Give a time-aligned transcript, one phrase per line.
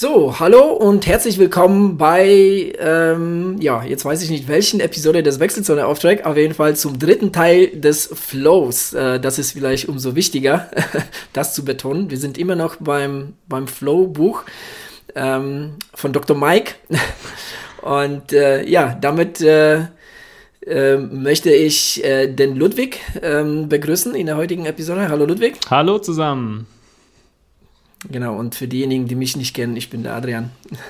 [0.00, 5.40] So, hallo und herzlich willkommen bei, ähm, ja, jetzt weiß ich nicht, welchen Episode des
[5.40, 8.92] Wechselzone Auftrag, auf jeden Fall zum dritten Teil des Flows.
[8.92, 10.70] Äh, das ist vielleicht umso wichtiger,
[11.32, 12.12] das zu betonen.
[12.12, 14.44] Wir sind immer noch beim, beim Flow-Buch
[15.16, 16.36] ähm, von Dr.
[16.36, 16.74] Mike.
[17.82, 19.80] und äh, ja, damit äh,
[20.64, 25.08] äh, möchte ich äh, den Ludwig ähm, begrüßen in der heutigen Episode.
[25.08, 25.58] Hallo Ludwig.
[25.68, 26.68] Hallo zusammen.
[28.10, 30.50] Genau, und für diejenigen, die mich nicht kennen, ich bin der Adrian.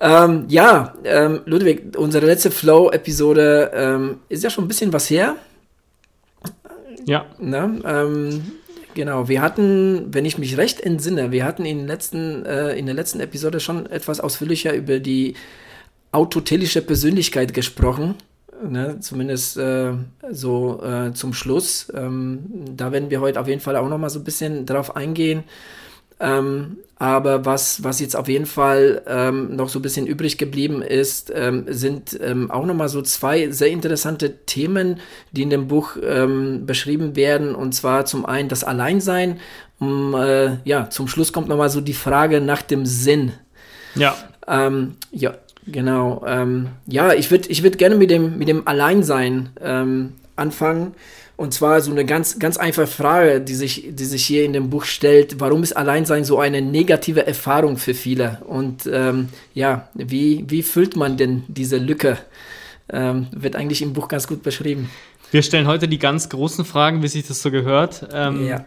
[0.00, 5.36] ähm, ja, ähm, Ludwig, unsere letzte Flow-Episode ähm, ist ja schon ein bisschen was her.
[7.06, 7.26] Ja.
[7.38, 8.52] Na, ähm,
[8.94, 12.94] genau, wir hatten, wenn ich mich recht entsinne, wir hatten in, letzten, äh, in der
[12.94, 15.34] letzten Episode schon etwas ausführlicher über die
[16.12, 18.14] autotelische Persönlichkeit gesprochen
[18.62, 19.92] ne, zumindest äh,
[20.30, 21.92] so äh, zum Schluss.
[21.94, 24.96] Ähm, da werden wir heute auf jeden Fall auch noch mal so ein bisschen drauf
[24.96, 25.44] eingehen.
[26.20, 30.80] Ähm, aber was, was jetzt auf jeden Fall ähm, noch so ein bisschen übrig geblieben
[30.80, 35.00] ist, ähm, sind ähm, auch noch mal so zwei sehr interessante Themen,
[35.32, 37.54] die in dem Buch ähm, beschrieben werden.
[37.54, 39.40] Und zwar zum einen das Alleinsein.
[39.80, 43.32] Um, äh, ja, zum Schluss kommt noch mal so die Frage nach dem Sinn.
[43.96, 44.16] Ja.
[44.46, 45.34] Ähm, ja,
[45.66, 46.24] Genau.
[46.26, 50.94] Ähm, ja, ich würde ich würd gerne mit dem, mit dem Alleinsein ähm, anfangen.
[51.36, 54.70] Und zwar so eine ganz, ganz einfache Frage, die sich, die sich hier in dem
[54.70, 55.40] Buch stellt.
[55.40, 58.40] Warum ist Alleinsein so eine negative Erfahrung für viele?
[58.46, 62.18] Und ähm, ja, wie, wie füllt man denn diese Lücke?
[62.88, 64.90] Ähm, wird eigentlich im Buch ganz gut beschrieben.
[65.32, 68.06] Wir stellen heute die ganz großen Fragen, wie sich das so gehört.
[68.12, 68.66] Ähm, ja.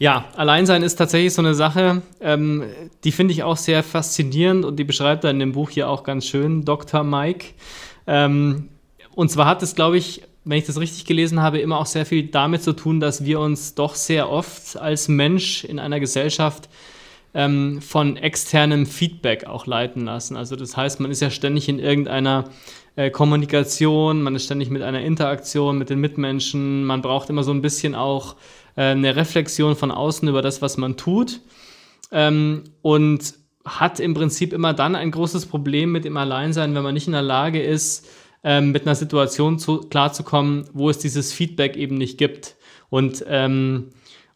[0.00, 2.64] Ja, Alleinsein ist tatsächlich so eine Sache, ähm,
[3.04, 6.04] die finde ich auch sehr faszinierend und die beschreibt er in dem Buch hier auch
[6.04, 7.04] ganz schön, Dr.
[7.04, 7.48] Mike.
[8.06, 8.70] Ähm,
[9.14, 12.06] und zwar hat es, glaube ich, wenn ich das richtig gelesen habe, immer auch sehr
[12.06, 16.70] viel damit zu tun, dass wir uns doch sehr oft als Mensch in einer Gesellschaft
[17.34, 20.34] ähm, von externem Feedback auch leiten lassen.
[20.34, 22.44] Also das heißt, man ist ja ständig in irgendeiner
[22.96, 27.52] äh, Kommunikation, man ist ständig mit einer Interaktion mit den Mitmenschen, man braucht immer so
[27.52, 28.36] ein bisschen auch
[28.76, 31.40] eine Reflexion von außen über das, was man tut.
[32.12, 36.94] Ähm, und hat im Prinzip immer dann ein großes Problem mit dem Alleinsein, wenn man
[36.94, 38.08] nicht in der Lage ist,
[38.42, 42.56] ähm, mit einer Situation zu, klarzukommen, wo es dieses Feedback eben nicht gibt.
[42.88, 43.90] Und ähm,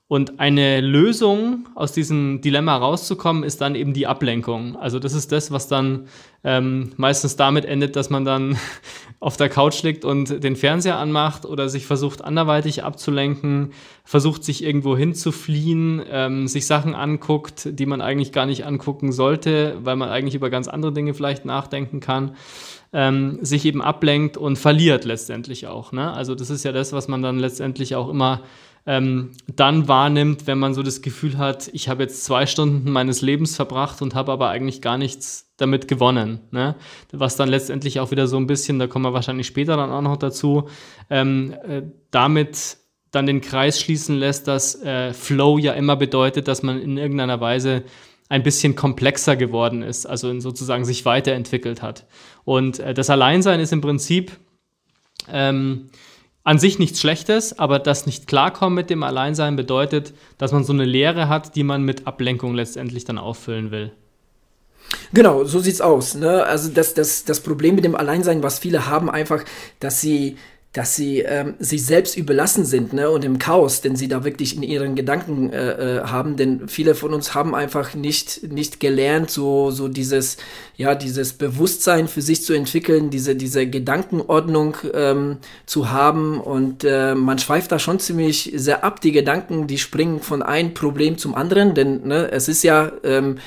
[0.07, 4.77] und eine Lösung aus diesem Dilemma rauszukommen, ist dann eben die Ablenkung.
[4.77, 6.09] Also das ist das, was dann
[6.45, 8.59] ähm, meistens damit endet, dass man dann
[9.21, 13.73] auf der Couch liegt und den Fernseher anmacht oder sich versucht anderweitig abzulenken,
[14.05, 19.79] versucht sich irgendwo hinzufliehen, ähm, sich Sachen anguckt, die man eigentlich gar nicht angucken sollte,
[19.83, 22.37] weil man eigentlich über ganz andere Dinge vielleicht nachdenken kann.
[22.93, 25.91] Ähm, sich eben ablenkt und verliert letztendlich auch.
[25.91, 26.13] Ne?
[26.13, 28.43] Also das ist ja das, was man dann letztendlich auch immer
[28.87, 33.23] ähm, dann wahrnimmt, wenn man so das Gefühl hat, ich habe jetzt zwei Stunden meines
[33.23, 36.41] Lebens verbracht und habe aber eigentlich gar nichts damit gewonnen.
[36.51, 36.75] Ne?
[37.13, 40.03] Was dann letztendlich auch wieder so ein bisschen, da kommen wir wahrscheinlich später dann auch
[40.03, 40.69] noch dazu,
[41.09, 42.77] ähm, äh, damit
[43.11, 47.41] dann den Kreis schließen lässt, dass äh, Flow ja immer bedeutet, dass man in irgendeiner
[47.41, 47.85] Weise
[48.29, 52.07] ein bisschen komplexer geworden ist, also sozusagen sich weiterentwickelt hat.
[52.45, 54.33] Und äh, das Alleinsein ist im Prinzip
[55.31, 55.91] ähm,
[56.45, 60.73] an sich nichts Schlechtes, aber das nicht klarkommen mit dem Alleinsein bedeutet, dass man so
[60.73, 63.93] eine Leere hat, die man mit Ablenkung letztendlich dann auffüllen will.
[65.15, 66.15] Genau, so sieht's aus.
[66.15, 66.45] Ne?
[66.45, 69.43] Also das, das, das Problem mit dem Alleinsein, was viele haben, einfach,
[69.81, 70.37] dass sie
[70.75, 74.57] dass sie ähm, sich selbst überlassen sind ne, und im Chaos, den sie da wirklich
[74.57, 76.37] in ihren Gedanken äh, äh, haben.
[76.37, 80.37] Denn viele von uns haben einfach nicht, nicht gelernt, so, so dieses,
[80.77, 86.41] ja, dieses Bewusstsein für sich zu entwickeln, diese, diese Gedankenordnung ähm, zu haben.
[86.41, 89.01] Und äh, man schweift da schon ziemlich sehr ab.
[89.01, 92.91] Die Gedanken, die springen von einem Problem zum anderen, denn ne, es ist ja.
[93.05, 93.39] Ähm,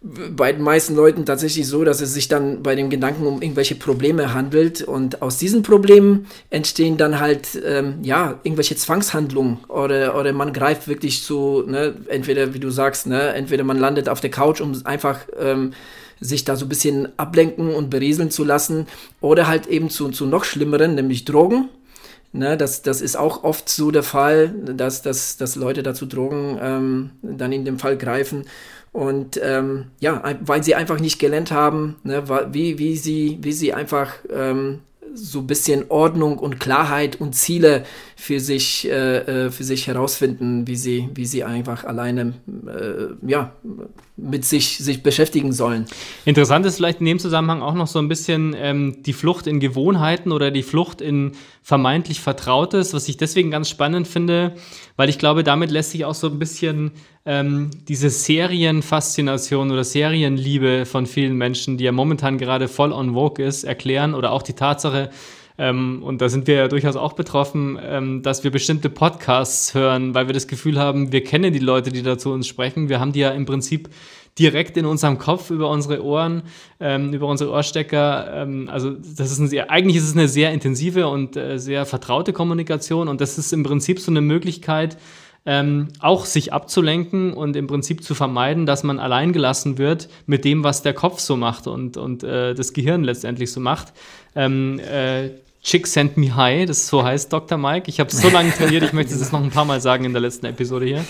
[0.00, 3.74] bei den meisten Leuten tatsächlich so, dass es sich dann bei dem Gedanken um irgendwelche
[3.74, 10.32] Probleme handelt und aus diesen Problemen entstehen dann halt ähm, ja irgendwelche Zwangshandlungen oder oder
[10.32, 14.30] man greift wirklich zu ne entweder wie du sagst ne entweder man landet auf der
[14.30, 15.72] Couch um einfach ähm,
[16.20, 18.86] sich da so ein bisschen ablenken und berieseln zu lassen
[19.20, 21.68] oder halt eben zu, zu noch schlimmeren, nämlich Drogen.
[22.30, 26.58] Ne, das, das ist auch oft so der Fall, dass, dass, dass Leute dazu Drogen
[26.60, 28.44] ähm, dann in dem Fall greifen.
[28.98, 33.72] Und ähm, ja, weil sie einfach nicht gelernt haben, ne, wie, wie, sie, wie sie
[33.72, 34.80] einfach ähm,
[35.14, 37.84] so ein bisschen Ordnung und Klarheit und Ziele
[38.16, 42.34] für sich, äh, äh, für sich herausfinden, wie sie, wie sie einfach alleine
[42.66, 43.52] äh, ja,
[44.18, 45.86] mit sich, sich beschäftigen sollen.
[46.24, 49.60] Interessant ist vielleicht in dem Zusammenhang auch noch so ein bisschen ähm, die Flucht in
[49.60, 51.32] Gewohnheiten oder die Flucht in
[51.62, 54.54] vermeintlich Vertrautes, was ich deswegen ganz spannend finde,
[54.96, 56.90] weil ich glaube, damit lässt sich auch so ein bisschen
[57.24, 63.44] ähm, diese Serienfaszination oder Serienliebe von vielen Menschen, die ja momentan gerade voll on vogue
[63.44, 65.10] ist, erklären oder auch die Tatsache,
[65.58, 70.14] ähm, und da sind wir ja durchaus auch betroffen, ähm, dass wir bestimmte Podcasts hören,
[70.14, 72.88] weil wir das Gefühl haben, wir kennen die Leute, die da zu uns sprechen.
[72.88, 73.90] Wir haben die ja im Prinzip
[74.38, 76.42] direkt in unserem Kopf über unsere Ohren,
[76.78, 78.42] ähm, über unsere Ohrstecker.
[78.42, 81.86] Ähm, also das ist ein sehr, eigentlich ist es eine sehr intensive und äh, sehr
[81.86, 84.96] vertraute Kommunikation und das ist im Prinzip so eine Möglichkeit,
[85.44, 90.44] ähm, auch sich abzulenken und im Prinzip zu vermeiden, dass man allein gelassen wird mit
[90.44, 93.92] dem, was der Kopf so macht und, und äh, das Gehirn letztendlich so macht.
[94.36, 95.30] Ähm, äh,
[95.62, 97.58] Chick Send Me High, das so heißt Dr.
[97.58, 97.88] Mike.
[97.88, 100.22] Ich habe so lange trainiert, ich möchte es noch ein paar Mal sagen in der
[100.22, 101.04] letzten Episode hier.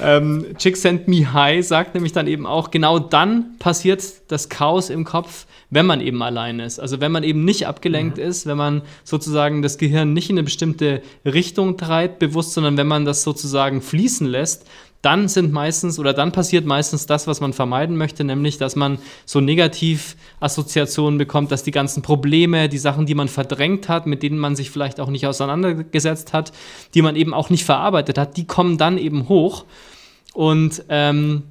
[0.00, 4.90] Ähm, Chick Send Me High sagt nämlich dann eben auch, genau dann passiert das Chaos
[4.90, 6.78] im Kopf, wenn man eben allein ist.
[6.78, 8.24] Also wenn man eben nicht abgelenkt mhm.
[8.24, 12.86] ist, wenn man sozusagen das Gehirn nicht in eine bestimmte Richtung treibt, bewusst, sondern wenn
[12.86, 14.66] man das sozusagen fließen lässt,
[15.02, 18.98] dann sind meistens oder dann passiert meistens das, was man vermeiden möchte, nämlich, dass man
[19.26, 24.38] so Negativassoziationen bekommt, dass die ganzen Probleme, die Sachen, die man verdrängt hat, mit denen
[24.38, 26.52] man sich vielleicht auch nicht auseinandergesetzt hat,
[26.94, 29.64] die man eben auch nicht verarbeitet hat, die kommen dann eben hoch.
[30.34, 31.42] Und ähm,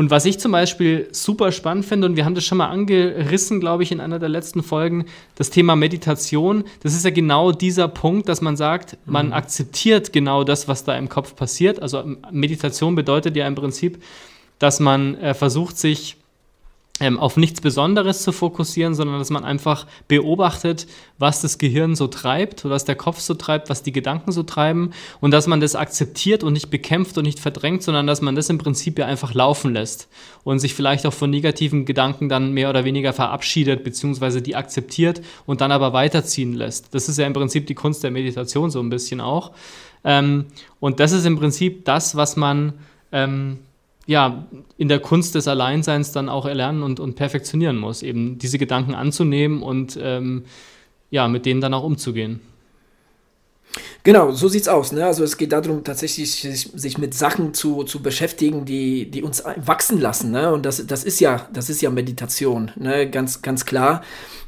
[0.00, 3.60] und was ich zum Beispiel super spannend finde, und wir haben das schon mal angerissen,
[3.60, 5.04] glaube ich, in einer der letzten Folgen,
[5.34, 9.32] das Thema Meditation, das ist ja genau dieser Punkt, dass man sagt, man mhm.
[9.34, 11.82] akzeptiert genau das, was da im Kopf passiert.
[11.82, 14.02] Also Meditation bedeutet ja im Prinzip,
[14.58, 16.16] dass man äh, versucht, sich
[17.18, 20.86] auf nichts Besonderes zu fokussieren, sondern dass man einfach beobachtet,
[21.18, 24.92] was das Gehirn so treibt, was der Kopf so treibt, was die Gedanken so treiben
[25.20, 28.50] und dass man das akzeptiert und nicht bekämpft und nicht verdrängt, sondern dass man das
[28.50, 30.08] im Prinzip ja einfach laufen lässt
[30.44, 35.22] und sich vielleicht auch von negativen Gedanken dann mehr oder weniger verabschiedet, beziehungsweise die akzeptiert
[35.46, 36.94] und dann aber weiterziehen lässt.
[36.94, 39.52] Das ist ja im Prinzip die Kunst der Meditation so ein bisschen auch.
[40.04, 40.46] Ähm,
[40.80, 42.74] und das ist im Prinzip das, was man
[43.12, 43.58] ähm,
[44.10, 44.44] ja,
[44.76, 48.92] in der Kunst des Alleinseins dann auch erlernen und, und perfektionieren muss, eben diese Gedanken
[48.92, 50.46] anzunehmen und ähm,
[51.10, 52.40] ja, mit denen dann auch umzugehen.
[54.02, 54.90] Genau, so sieht's aus.
[54.90, 55.06] Ne?
[55.06, 59.44] Also es geht darum, tatsächlich sich, sich, mit Sachen zu, zu beschäftigen, die, die uns
[59.64, 60.32] wachsen lassen.
[60.32, 60.52] Ne?
[60.52, 63.08] Und das, das ist ja, das ist ja Meditation, ne?
[63.08, 64.02] ganz, ganz klar.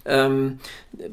[0.04, 0.58] Ähm,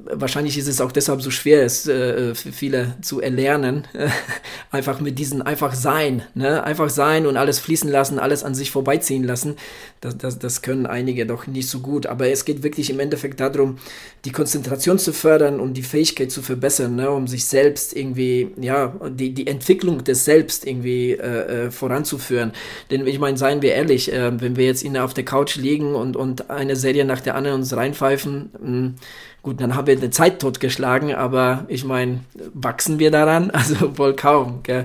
[0.05, 3.87] wahrscheinlich ist es auch deshalb so schwer, es äh, für viele zu erlernen.
[4.71, 6.63] einfach mit diesen einfach sein, ne?
[6.63, 9.55] einfach sein und alles fließen lassen, alles an sich vorbeiziehen lassen.
[10.01, 12.07] Das, das, das können einige doch nicht so gut.
[12.07, 13.77] Aber es geht wirklich im Endeffekt darum,
[14.25, 17.09] die Konzentration zu fördern und die Fähigkeit zu verbessern, ne?
[17.11, 22.53] um sich selbst irgendwie, ja, die, die Entwicklung des Selbst irgendwie äh, äh, voranzuführen.
[22.91, 26.15] Denn ich meine, seien wir ehrlich, äh, wenn wir jetzt auf der Couch liegen und,
[26.15, 28.95] und eine Serie nach der anderen uns reinpfeifen, hm,
[29.43, 32.21] gut, dann haben wir eine Zeit totgeschlagen, aber ich meine,
[32.53, 33.51] wachsen wir daran?
[33.59, 34.63] Also wohl kaum.
[34.63, 34.83] Gell?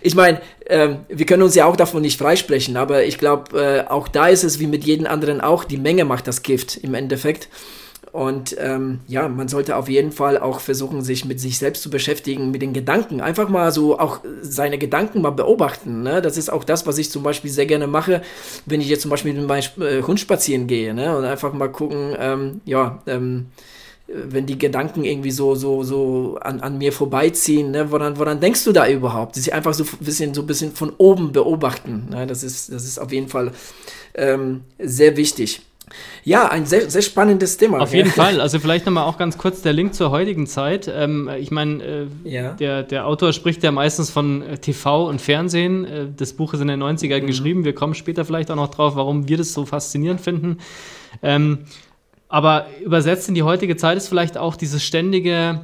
[0.00, 3.90] Ich meine, ähm, wir können uns ja auch davon nicht freisprechen, aber ich glaube, äh,
[3.90, 6.94] auch da ist es wie mit jedem anderen auch, die Menge macht das Gift im
[6.94, 7.48] Endeffekt.
[8.12, 11.90] Und ähm, ja, man sollte auf jeden Fall auch versuchen, sich mit sich selbst zu
[11.90, 13.20] beschäftigen, mit den Gedanken.
[13.20, 16.02] Einfach mal so auch seine Gedanken mal beobachten.
[16.02, 16.22] Ne?
[16.22, 18.22] Das ist auch das, was ich zum Beispiel sehr gerne mache,
[18.64, 20.94] wenn ich jetzt zum Beispiel mit meinem äh, Hund spazieren gehe.
[20.94, 21.16] Ne?
[21.16, 23.46] Und einfach mal gucken, ähm, ja, ähm,
[24.08, 28.64] wenn die Gedanken irgendwie so, so, so an, an mir vorbeiziehen, ne, woran, woran denkst
[28.64, 29.34] du da überhaupt?
[29.34, 32.08] Sie einfach so ein bisschen, so ein bisschen von oben beobachten.
[32.10, 32.26] Ne?
[32.26, 33.50] Das, ist, das ist auf jeden Fall
[34.14, 35.62] ähm, sehr wichtig.
[36.26, 37.78] Ja, ein sehr, sehr spannendes Thema.
[37.78, 38.40] Auf jeden Fall.
[38.40, 40.90] Also vielleicht nochmal auch ganz kurz der Link zur heutigen Zeit.
[40.92, 42.54] Ähm, ich meine, äh, ja.
[42.54, 45.84] der, der Autor spricht ja meistens von äh, TV und Fernsehen.
[45.84, 47.26] Äh, das Buch ist in den 90ern mhm.
[47.28, 47.64] geschrieben.
[47.64, 50.58] Wir kommen später vielleicht auch noch drauf, warum wir das so faszinierend finden.
[51.22, 51.58] Ähm,
[52.28, 55.60] aber übersetzt in die heutige Zeit ist vielleicht auch dieses ständige,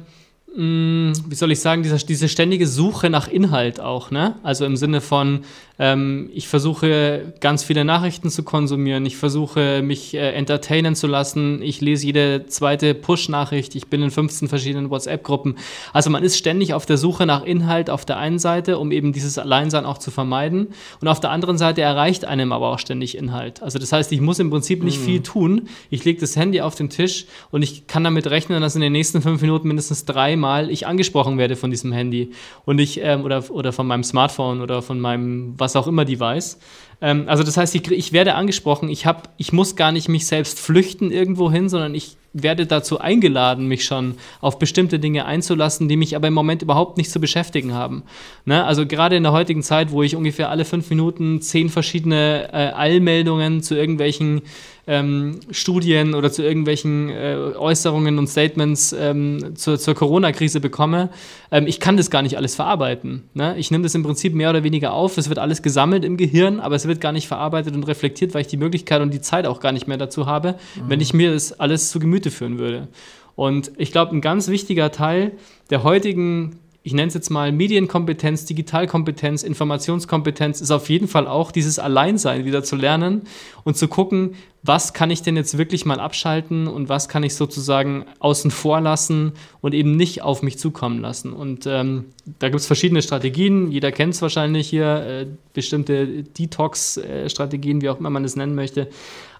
[0.55, 4.37] mm, wie soll ich sagen, dieser, diese ständige Suche nach Inhalt auch, ne?
[4.43, 5.43] Also im Sinne von,
[5.79, 9.05] ähm, ich versuche ganz viele Nachrichten zu konsumieren.
[9.05, 11.61] Ich versuche mich äh, entertainen zu lassen.
[11.63, 13.75] Ich lese jede zweite Push-Nachricht.
[13.75, 15.55] Ich bin in 15 verschiedenen WhatsApp-Gruppen.
[15.91, 19.13] Also man ist ständig auf der Suche nach Inhalt auf der einen Seite, um eben
[19.13, 20.67] dieses Alleinsein auch zu vermeiden.
[21.01, 23.63] Und auf der anderen Seite erreicht einem aber auch ständig Inhalt.
[23.63, 25.05] Also das heißt, ich muss im Prinzip nicht mhm.
[25.05, 25.67] viel tun.
[25.89, 28.91] Ich lege das Handy auf den Tisch und ich kann damit rechnen, dass in den
[28.91, 32.31] nächsten fünf Minuten mindestens dreimal ich angesprochen werde von diesem Handy.
[32.65, 36.19] Und ich, ähm, oder, oder von meinem Smartphone oder von meinem was auch immer die
[36.19, 36.59] weiß.
[37.03, 40.25] Ähm, also das heißt, ich, ich werde angesprochen, ich, hab, ich muss gar nicht mich
[40.25, 45.87] selbst flüchten irgendwo hin, sondern ich werde dazu eingeladen, mich schon auf bestimmte Dinge einzulassen,
[45.87, 48.03] die mich aber im Moment überhaupt nicht zu beschäftigen haben.
[48.45, 48.63] Ne?
[48.63, 52.73] Also gerade in der heutigen Zeit, wo ich ungefähr alle fünf Minuten zehn verschiedene äh,
[52.73, 54.41] Eilmeldungen zu irgendwelchen
[54.85, 61.09] ähm, Studien oder zu irgendwelchen äh, Äußerungen und Statements ähm, zur, zur Corona-Krise bekomme,
[61.51, 63.29] ähm, ich kann das gar nicht alles verarbeiten.
[63.33, 63.55] Ne?
[63.57, 66.59] Ich nehme das im Prinzip mehr oder weniger auf, es wird alles gesammelt im Gehirn,
[66.59, 69.45] aber es wird gar nicht verarbeitet und reflektiert, weil ich die Möglichkeit und die Zeit
[69.45, 70.89] auch gar nicht mehr dazu habe, mhm.
[70.89, 72.87] wenn ich mir das alles zu Gemüte führen würde.
[73.35, 75.31] Und ich glaube, ein ganz wichtiger Teil
[75.69, 81.51] der heutigen ich nenne es jetzt mal Medienkompetenz, Digitalkompetenz, Informationskompetenz, ist auf jeden Fall auch
[81.51, 83.21] dieses Alleinsein wieder zu lernen
[83.63, 87.35] und zu gucken, was kann ich denn jetzt wirklich mal abschalten und was kann ich
[87.35, 91.31] sozusagen außen vor lassen und eben nicht auf mich zukommen lassen.
[91.31, 92.05] Und ähm,
[92.39, 93.71] da gibt es verschiedene Strategien.
[93.71, 98.89] Jeder kennt es wahrscheinlich hier, äh, bestimmte Detox-Strategien, wie auch immer man es nennen möchte.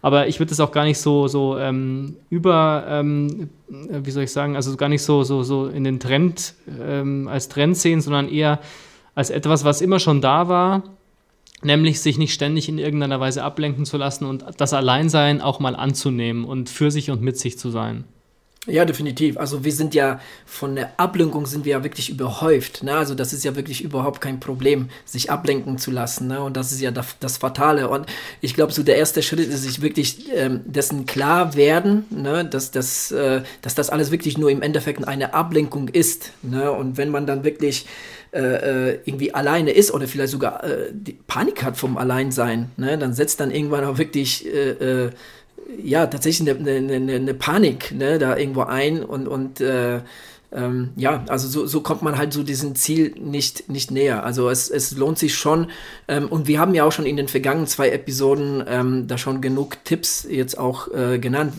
[0.04, 4.32] Aber ich würde es auch gar nicht so, so ähm, über, ähm, wie soll ich
[4.32, 8.30] sagen, also gar nicht so, so, so in den Trend, ähm, als Trend sehen, sondern
[8.30, 8.60] eher
[9.16, 10.84] als etwas, was immer schon da war
[11.66, 15.76] nämlich sich nicht ständig in irgendeiner Weise ablenken zu lassen und das Alleinsein auch mal
[15.76, 18.04] anzunehmen und für sich und mit sich zu sein.
[18.66, 19.38] Ja, definitiv.
[19.38, 22.82] Also wir sind ja von der Ablenkung sind wir ja wirklich überhäuft.
[22.82, 22.96] Ne?
[22.96, 26.28] Also das ist ja wirklich überhaupt kein Problem, sich ablenken zu lassen.
[26.28, 26.42] Ne?
[26.42, 27.90] Und das ist ja das, das Fatale.
[27.90, 28.06] Und
[28.40, 32.46] ich glaube, so der erste Schritt ist sich wirklich ähm, dessen klar werden, ne?
[32.46, 36.32] dass, das, äh, dass das alles wirklich nur im Endeffekt eine Ablenkung ist.
[36.42, 36.72] Ne?
[36.72, 37.86] Und wenn man dann wirklich
[38.34, 40.92] äh, äh, irgendwie alleine ist oder vielleicht sogar äh,
[41.28, 44.70] Panik hat vom Alleinsein, ne, dann setzt dann irgendwann auch wirklich äh,
[45.06, 45.10] äh
[45.82, 50.02] ja tatsächlich eine, eine, eine, Panik ne, da irgendwo ein und, und äh,
[50.54, 54.24] ähm, ja, also so, so kommt man halt so diesem Ziel nicht, nicht näher.
[54.24, 55.68] Also es, es lohnt sich schon.
[56.08, 59.42] Ähm, und wir haben ja auch schon in den vergangenen zwei Episoden ähm, da schon
[59.42, 61.54] genug Tipps jetzt auch äh, genannt.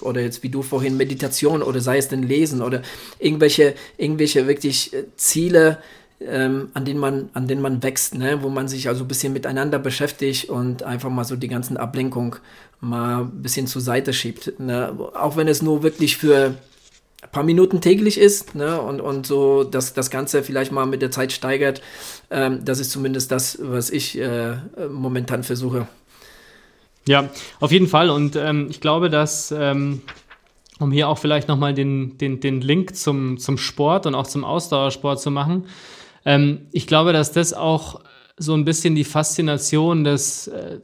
[0.00, 2.82] Oder jetzt wie du vorhin Meditation oder sei es denn Lesen oder
[3.18, 5.78] irgendwelche, irgendwelche wirklich Ziele,
[6.20, 8.42] ähm, an, denen man, an denen man wächst, ne?
[8.42, 12.36] wo man sich also ein bisschen miteinander beschäftigt und einfach mal so die ganzen Ablenkung
[12.80, 14.58] mal ein bisschen zur Seite schiebt.
[14.58, 14.94] Ne?
[15.14, 16.54] Auch wenn es nur wirklich für
[17.22, 18.80] ein paar Minuten täglich ist ne?
[18.80, 21.80] und, und so dass das Ganze vielleicht mal mit der Zeit steigert.
[22.30, 24.56] Ähm, das ist zumindest das, was ich äh,
[24.90, 25.86] momentan versuche.
[27.08, 28.10] Ja, auf jeden Fall.
[28.10, 30.02] Und ähm, ich glaube, dass, ähm,
[30.78, 34.44] um hier auch vielleicht nochmal den, den, den Link zum, zum Sport und auch zum
[34.44, 35.64] Ausdauersport zu machen,
[36.24, 38.00] ähm, ich glaube, dass das auch
[38.36, 40.80] so ein bisschen die Faszination des, äh,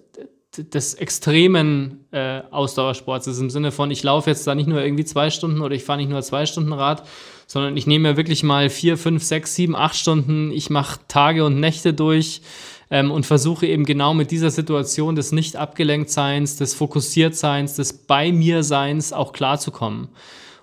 [0.59, 5.05] des extremen äh, Ausdauersports ist, im Sinne von, ich laufe jetzt da nicht nur irgendwie
[5.05, 7.07] zwei Stunden oder ich fahre nicht nur zwei Stunden Rad,
[7.47, 11.45] sondern ich nehme mir wirklich mal vier, fünf, sechs, sieben, acht Stunden, ich mache Tage
[11.45, 12.43] und Nächte durch
[12.91, 18.63] ähm, und versuche eben genau mit dieser Situation des Nicht-Abgelenktseins, des Fokussiertseins, des Bei mir
[18.63, 20.09] Seins auch klarzukommen.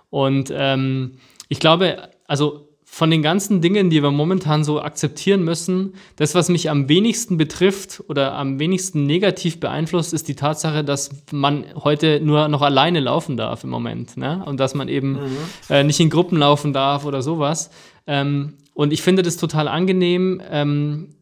[0.09, 1.17] Und ähm,
[1.49, 6.47] ich glaube, also von den ganzen Dingen, die wir momentan so akzeptieren müssen, das, was
[6.47, 12.21] mich am wenigsten betrifft oder am wenigsten negativ beeinflusst, ist die Tatsache, dass man heute
[12.21, 14.15] nur noch alleine laufen darf im Moment.
[14.15, 14.43] Ne?
[14.45, 15.38] Und dass man eben mhm.
[15.71, 17.71] äh, nicht in Gruppen laufen darf oder sowas.
[18.05, 21.15] Ähm, und ich finde das total angenehm ähm,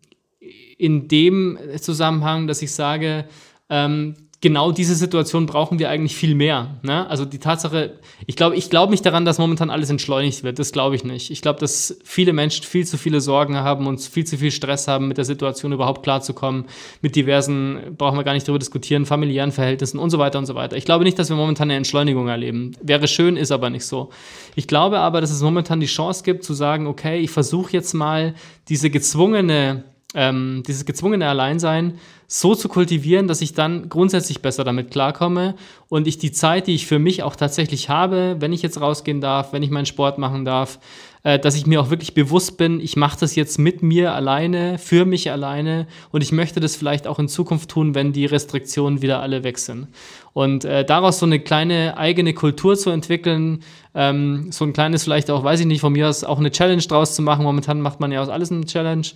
[0.77, 3.23] in dem Zusammenhang, dass ich sage,
[3.69, 6.79] ähm, genau diese Situation brauchen wir eigentlich viel mehr.
[6.81, 7.07] Ne?
[7.07, 10.57] Also die Tatsache, ich glaube ich glaube nicht daran, dass momentan alles entschleunigt wird.
[10.57, 11.29] Das glaube ich nicht.
[11.29, 14.87] Ich glaube, dass viele Menschen viel zu viele Sorgen haben und viel zu viel Stress
[14.87, 16.65] haben, mit der Situation überhaupt klarzukommen.
[17.01, 20.55] Mit diversen, brauchen wir gar nicht darüber diskutieren, familiären Verhältnissen und so weiter und so
[20.55, 20.75] weiter.
[20.75, 22.71] Ich glaube nicht, dass wir momentan eine Entschleunigung erleben.
[22.81, 24.09] Wäre schön, ist aber nicht so.
[24.55, 27.93] Ich glaube aber, dass es momentan die Chance gibt zu sagen, okay, ich versuche jetzt
[27.93, 28.33] mal
[28.67, 34.91] diese gezwungene ähm, dieses gezwungene Alleinsein so zu kultivieren, dass ich dann grundsätzlich besser damit
[34.91, 35.55] klarkomme
[35.89, 39.21] und ich die Zeit, die ich für mich auch tatsächlich habe, wenn ich jetzt rausgehen
[39.21, 40.79] darf, wenn ich meinen Sport machen darf,
[41.23, 44.77] äh, dass ich mir auch wirklich bewusst bin, ich mache das jetzt mit mir alleine,
[44.77, 49.01] für mich alleine und ich möchte das vielleicht auch in Zukunft tun, wenn die Restriktionen
[49.01, 49.87] wieder alle weg sind.
[50.33, 55.29] Und äh, daraus so eine kleine eigene Kultur zu entwickeln, ähm, so ein kleines vielleicht
[55.29, 57.43] auch, weiß ich nicht, von mir aus auch eine Challenge draus zu machen.
[57.43, 59.07] Momentan macht man ja aus alles eine Challenge.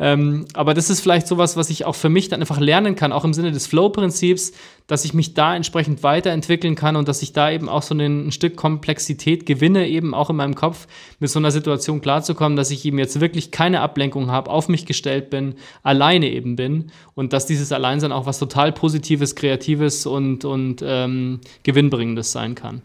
[0.00, 3.10] Ähm, aber das ist vielleicht sowas, was ich auch für mich dann einfach lernen kann,
[3.10, 4.52] auch im Sinne des Flow-Prinzips,
[4.86, 8.28] dass ich mich da entsprechend weiterentwickeln kann und dass ich da eben auch so ein,
[8.28, 10.86] ein Stück Komplexität gewinne, eben auch in meinem Kopf,
[11.18, 14.86] mit so einer Situation klarzukommen, dass ich eben jetzt wirklich keine Ablenkung habe, auf mich
[14.86, 20.44] gestellt bin, alleine eben bin und dass dieses Alleinsein auch was total Positives, Kreatives und,
[20.44, 22.82] und ähm, Gewinnbringendes sein kann.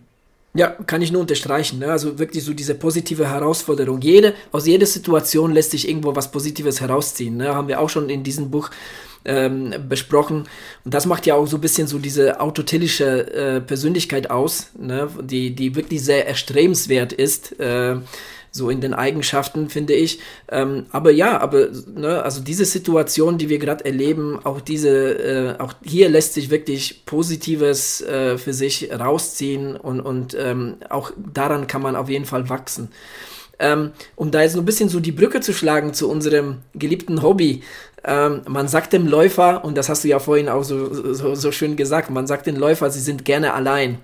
[0.55, 1.79] Ja, kann ich nur unterstreichen.
[1.79, 1.87] Ne?
[1.87, 4.01] Also wirklich so diese positive Herausforderung.
[4.01, 7.37] Jede, aus jeder Situation lässt sich irgendwo was Positives herausziehen.
[7.37, 7.55] Ne?
[7.55, 8.69] Haben wir auch schon in diesem Buch
[9.25, 10.43] ähm, besprochen.
[10.85, 15.09] Und das macht ja auch so ein bisschen so diese autotelische äh, Persönlichkeit aus, ne?
[15.21, 17.59] die, die wirklich sehr erstrebenswert ist.
[17.59, 17.97] Äh,
[18.55, 20.19] so in den Eigenschaften, finde ich.
[20.49, 25.59] Ähm, aber ja, aber ne, also diese Situation, die wir gerade erleben, auch diese, äh,
[25.59, 31.65] auch hier lässt sich wirklich Positives äh, für sich rausziehen und, und ähm, auch daran
[31.65, 32.89] kann man auf jeden Fall wachsen.
[33.57, 37.23] Ähm, um da jetzt so ein bisschen so die Brücke zu schlagen zu unserem geliebten
[37.23, 37.63] Hobby,
[38.03, 41.51] ähm, man sagt dem Läufer, und das hast du ja vorhin auch so, so, so
[41.51, 43.99] schön gesagt, man sagt den Läufer, sie sind gerne allein.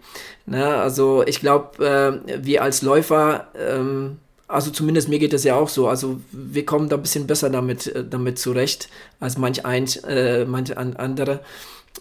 [0.46, 0.66] Ne?
[0.66, 4.18] Also ich glaube, äh, wir als Läufer ähm,
[4.50, 5.88] also zumindest mir geht es ja auch so.
[5.88, 8.90] Also wir kommen da ein bisschen besser damit, äh, damit zurecht
[9.20, 11.42] als manch ein, äh, manch an andere.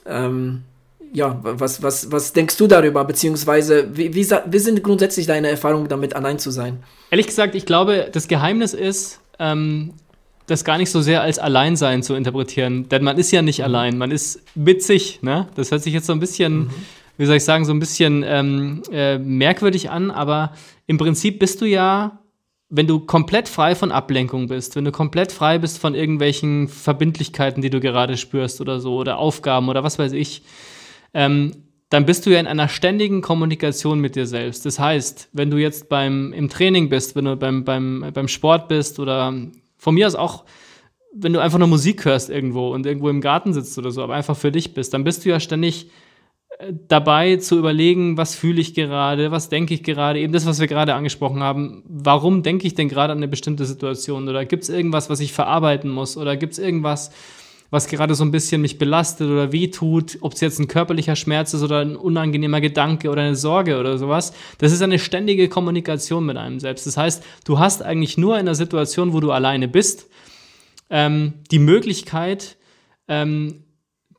[0.06, 0.62] Ähm,
[1.12, 3.04] ja, was, was, was denkst du darüber?
[3.04, 6.82] Beziehungsweise, wie, wie, wie sind grundsätzlich deine Erfahrungen damit, allein zu sein?
[7.10, 9.92] Ehrlich gesagt, ich glaube, das Geheimnis ist, ähm,
[10.46, 12.88] das gar nicht so sehr als Alleinsein zu interpretieren.
[12.88, 13.64] Denn man ist ja nicht mhm.
[13.64, 15.22] allein, man ist mit sich.
[15.22, 15.48] Ne?
[15.54, 16.70] Das hört sich jetzt so ein bisschen, mhm.
[17.18, 20.54] wie soll ich sagen, so ein bisschen ähm, äh, merkwürdig an, aber
[20.86, 22.18] im Prinzip bist du ja
[22.70, 27.62] wenn du komplett frei von Ablenkung bist, wenn du komplett frei bist von irgendwelchen Verbindlichkeiten,
[27.62, 30.42] die du gerade spürst oder so, oder Aufgaben oder was weiß ich,
[31.14, 34.66] ähm, dann bist du ja in einer ständigen Kommunikation mit dir selbst.
[34.66, 38.68] Das heißt, wenn du jetzt beim, im Training bist, wenn du beim, beim, beim Sport
[38.68, 39.34] bist oder
[39.78, 40.44] von mir aus auch,
[41.14, 44.14] wenn du einfach nur Musik hörst irgendwo und irgendwo im Garten sitzt oder so, aber
[44.14, 45.90] einfach für dich bist, dann bist du ja ständig
[46.88, 50.66] dabei zu überlegen, was fühle ich gerade, was denke ich gerade, eben das, was wir
[50.66, 51.84] gerade angesprochen haben.
[51.86, 54.28] Warum denke ich denn gerade an eine bestimmte Situation?
[54.28, 56.16] Oder gibt es irgendwas, was ich verarbeiten muss?
[56.16, 57.12] Oder gibt es irgendwas,
[57.70, 61.54] was gerade so ein bisschen mich belastet oder wehtut, ob es jetzt ein körperlicher Schmerz
[61.54, 64.32] ist oder ein unangenehmer Gedanke oder eine Sorge oder sowas.
[64.58, 66.86] Das ist eine ständige Kommunikation mit einem selbst.
[66.86, 70.08] Das heißt, du hast eigentlich nur in einer Situation, wo du alleine bist,
[70.90, 72.56] ähm, die Möglichkeit,
[73.06, 73.64] ähm,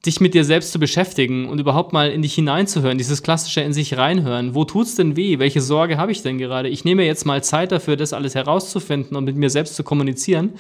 [0.05, 3.73] dich mit dir selbst zu beschäftigen und überhaupt mal in dich hineinzuhören, dieses klassische in
[3.73, 4.55] sich reinhören.
[4.55, 5.39] Wo tut's denn weh?
[5.39, 6.69] Welche Sorge habe ich denn gerade?
[6.69, 10.53] Ich nehme jetzt mal Zeit dafür, das alles herauszufinden und mit mir selbst zu kommunizieren.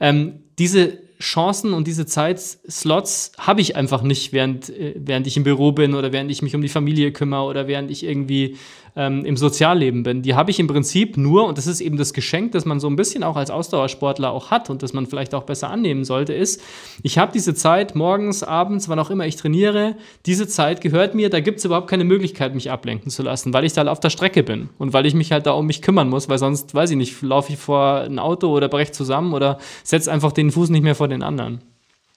[0.00, 5.44] Ähm, diese Chancen und diese Zeitslots habe ich einfach nicht, während, äh, während ich im
[5.44, 8.56] Büro bin oder während ich mich um die Familie kümmere oder während ich irgendwie
[8.96, 10.22] ähm, im Sozialleben bin.
[10.22, 12.88] Die habe ich im Prinzip nur, und das ist eben das Geschenk, das man so
[12.88, 16.32] ein bisschen auch als Ausdauersportler auch hat und das man vielleicht auch besser annehmen sollte,
[16.32, 16.62] ist,
[17.02, 21.30] ich habe diese Zeit morgens, abends, wann auch immer ich trainiere, diese Zeit gehört mir,
[21.30, 24.10] da gibt es überhaupt keine Möglichkeit, mich ablenken zu lassen, weil ich da auf der
[24.10, 26.90] Strecke bin und weil ich mich halt da um mich kümmern muss, weil sonst, weiß
[26.90, 30.70] ich nicht, laufe ich vor ein Auto oder breche zusammen oder setze einfach den Fuß
[30.70, 31.60] nicht mehr vor den anderen.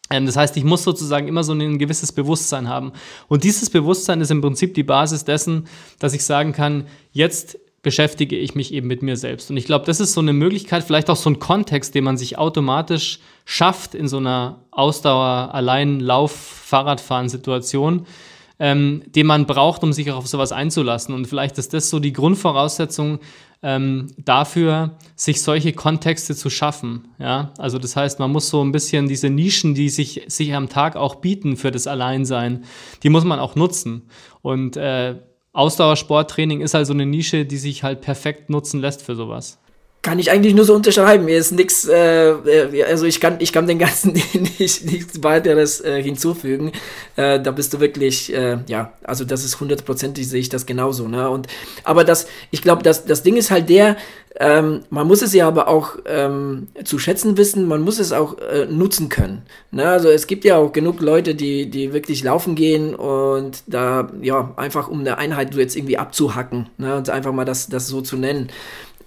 [0.10, 2.91] Ähm, das heißt, ich muss sozusagen immer so ein gewisses Bewusstsein haben.
[3.28, 5.67] Und dieses Bewusstsein ist im Prinzip die Basis dessen,
[6.00, 9.50] dass ich sagen kann, jetzt beschäftige ich mich eben mit mir selbst.
[9.50, 12.17] Und ich glaube, das ist so eine Möglichkeit, vielleicht auch so ein Kontext, den man
[12.17, 18.06] sich automatisch schafft in so einer Ausdauer, allein Lauf, Fahrradfahren-Situation,
[18.60, 21.13] ähm, den man braucht, um sich auch auf sowas einzulassen.
[21.13, 23.20] Und vielleicht ist das so die Grundvoraussetzung,
[23.63, 27.08] ähm, dafür, sich solche Kontexte zu schaffen.
[27.17, 27.54] Ja?
[27.58, 30.96] Also das heißt, man muss so ein bisschen diese Nischen, die sich, sich am Tag
[30.96, 32.65] auch bieten für das Alleinsein,
[33.04, 34.10] die muss man auch nutzen.
[34.41, 35.15] Und äh,
[35.54, 39.60] Ausdauersporttraining ist also eine Nische, die sich halt perfekt nutzen lässt für sowas
[40.08, 41.26] kann ich eigentlich nur so unterschreiben.
[41.26, 44.13] Mir ist nichts, äh, äh, also ich kann, ich kann den ganzen
[44.58, 46.72] nicht, nichts weiteres äh, hinzufügen.
[47.17, 51.10] Äh, da bist du wirklich, äh, ja, also das ist hundertprozentig, sehe ich das genauso.
[51.10, 51.30] Ne?
[51.30, 51.48] Und,
[51.84, 53.98] aber das, ich glaube, das, das Ding ist halt der,
[54.39, 58.38] ähm, man muss es ja aber auch ähm, zu schätzen wissen, man muss es auch
[58.38, 59.41] äh, nutzen können.
[59.72, 59.89] Ne?
[59.89, 64.54] Also es gibt ja auch genug Leute, die, die wirklich laufen gehen und da, ja,
[64.56, 66.96] einfach um eine Einheit jetzt irgendwie abzuhacken ne?
[66.96, 68.48] und einfach mal das, das so zu nennen.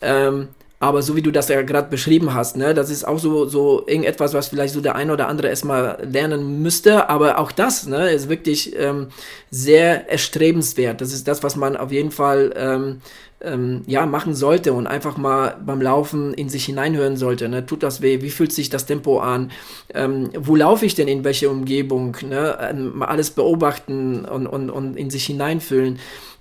[0.02, 0.48] Ähm,
[0.82, 3.84] aber so wie du das ja gerade beschrieben hast, ne, das ist auch so, so
[3.86, 7.10] irgendetwas, was vielleicht so der eine oder andere erstmal lernen müsste.
[7.10, 9.08] Aber auch das ne, ist wirklich ähm,
[9.50, 11.02] sehr erstrebenswert.
[11.02, 13.02] Das ist das, was man auf jeden Fall ähm,
[13.42, 17.50] ähm, ja, machen sollte und einfach mal beim Laufen in sich hineinhören sollte.
[17.50, 17.66] Ne?
[17.66, 18.22] Tut das weh?
[18.22, 19.50] Wie fühlt sich das Tempo an?
[19.92, 22.16] Ähm, wo laufe ich denn in welche Umgebung?
[22.26, 22.56] Ne?
[22.58, 25.98] Ähm, mal alles beobachten und, und, und in sich hineinfühlen.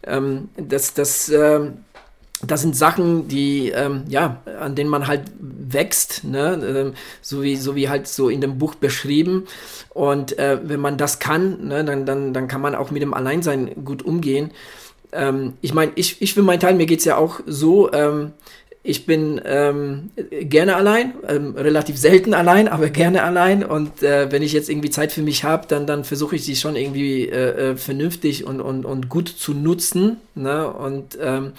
[0.08, 1.80] Ähm, das, das, ähm,
[2.42, 6.62] das sind Sachen, die, ähm, ja, an denen man halt wächst, ne?
[6.64, 9.46] Ähm, so, wie, so wie halt so in dem Buch beschrieben.
[9.90, 13.14] Und äh, wenn man das kann, ne, dann, dann, dann kann man auch mit dem
[13.14, 14.52] Alleinsein gut umgehen.
[15.12, 18.32] Ähm, ich meine, ich, ich für meinen Teil, mir geht es ja auch so, ähm,
[18.82, 23.64] ich bin ähm, gerne allein, ähm, relativ selten allein, aber gerne allein.
[23.64, 26.56] Und äh, wenn ich jetzt irgendwie Zeit für mich habe, dann, dann versuche ich sie
[26.56, 30.18] schon irgendwie äh, äh, vernünftig und, und, und gut zu nutzen.
[30.34, 30.68] Ne?
[30.72, 31.54] Und ähm,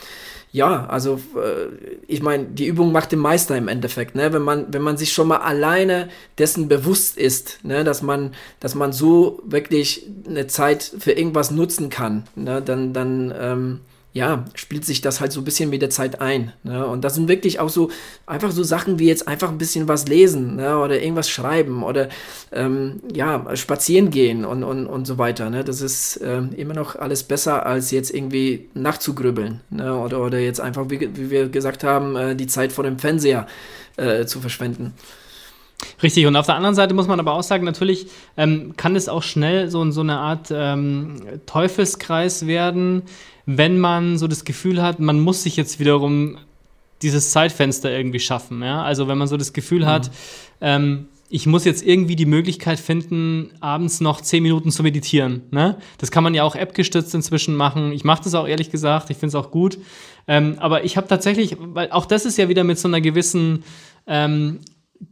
[0.52, 1.68] ja, also äh,
[2.08, 4.32] ich meine, die Übung macht den Meister im Endeffekt, ne?
[4.32, 8.74] Wenn man, wenn man sich schon mal alleine dessen bewusst ist, ne, dass man, dass
[8.74, 13.80] man so wirklich eine Zeit für irgendwas nutzen kann, ne, dann, dann ähm,
[14.12, 16.52] ja, spielt sich das halt so ein bisschen mit der Zeit ein.
[16.64, 16.84] Ne?
[16.84, 17.90] Und das sind wirklich auch so
[18.26, 20.78] einfach so Sachen wie jetzt einfach ein bisschen was lesen ne?
[20.78, 22.08] oder irgendwas schreiben oder
[22.50, 25.48] ähm, ja, spazieren gehen und, und, und so weiter.
[25.48, 25.62] Ne?
[25.62, 29.96] Das ist äh, immer noch alles besser, als jetzt irgendwie nachzugrübeln ne?
[29.96, 33.46] oder, oder jetzt einfach, wie, wie wir gesagt haben, äh, die Zeit vor dem Fernseher
[33.96, 34.92] äh, zu verschwenden.
[36.02, 39.08] Richtig, und auf der anderen Seite muss man aber auch sagen, natürlich ähm, kann es
[39.08, 43.02] auch schnell so, so eine Art ähm, Teufelskreis werden,
[43.56, 46.38] wenn man so das Gefühl hat, man muss sich jetzt wiederum
[47.02, 48.62] dieses Zeitfenster irgendwie schaffen.
[48.62, 48.82] Ja?
[48.82, 49.86] Also wenn man so das Gefühl mhm.
[49.86, 50.10] hat,
[50.60, 55.42] ähm, ich muss jetzt irgendwie die Möglichkeit finden, abends noch zehn Minuten zu meditieren.
[55.50, 55.78] Ne?
[55.98, 57.92] Das kann man ja auch appgestützt inzwischen machen.
[57.92, 59.78] Ich mache das auch ehrlich gesagt, ich finde es auch gut.
[60.26, 63.62] Ähm, aber ich habe tatsächlich, weil auch das ist ja wieder mit so einer gewissen
[64.06, 64.58] ähm,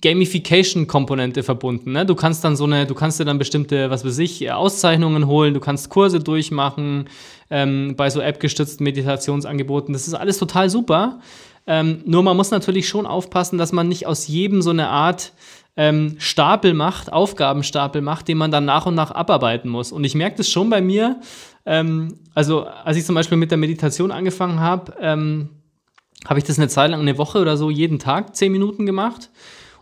[0.03, 1.93] Gamification-Komponente verbunden.
[1.93, 2.05] Ne?
[2.05, 5.55] Du kannst dann so eine, du kannst dir dann bestimmte, was weiß ich, Auszeichnungen holen,
[5.55, 7.09] du kannst Kurse durchmachen
[7.51, 9.93] ähm, bei so App-gestützten Meditationsangeboten.
[9.93, 11.21] Das ist alles total super.
[11.67, 15.33] Ähm, nur man muss natürlich schon aufpassen, dass man nicht aus jedem so eine Art
[15.77, 19.93] ähm, Stapel macht, Aufgabenstapel macht, den man dann nach und nach abarbeiten muss.
[19.93, 21.21] Und ich merke das schon bei mir.
[21.67, 25.51] Ähm, also als ich zum Beispiel mit der Meditation angefangen habe, ähm,
[26.27, 29.31] habe ich das eine Zeit lang, eine Woche oder so, jeden Tag zehn Minuten gemacht.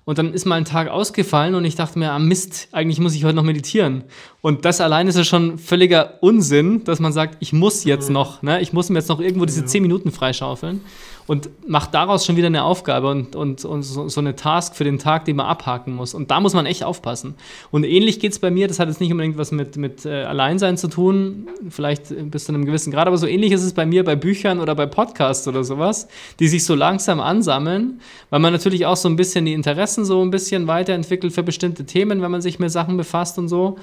[0.06, 3.16] Und dann ist mal ein Tag ausgefallen und ich dachte mir, ah Mist, eigentlich muss
[3.16, 4.04] ich heute noch meditieren.
[4.40, 8.40] Und das allein ist ja schon völliger Unsinn, dass man sagt, ich muss jetzt noch,
[8.40, 8.60] ne?
[8.60, 10.80] ich muss mir jetzt noch irgendwo diese zehn Minuten freischaufeln
[11.26, 14.84] und macht daraus schon wieder eine Aufgabe und, und, und so, so, eine Task für
[14.84, 16.14] den Tag, den man abhaken muss.
[16.14, 17.34] Und da muss man echt aufpassen.
[17.70, 20.22] Und ähnlich geht es bei mir, das hat jetzt nicht unbedingt was mit, mit äh,
[20.24, 23.86] Alleinsein zu tun, vielleicht bis zu einem gewissen Grad, aber so ähnlich ist es bei
[23.86, 26.08] mir bei Büchern oder bei Podcasts oder sowas,
[26.38, 30.22] die sich so langsam ansammeln, weil man natürlich auch so ein bisschen die Interessen so
[30.22, 33.78] ein bisschen weiterentwickelt für bestimmte Themen, wenn man sich mit Sachen befasst und so.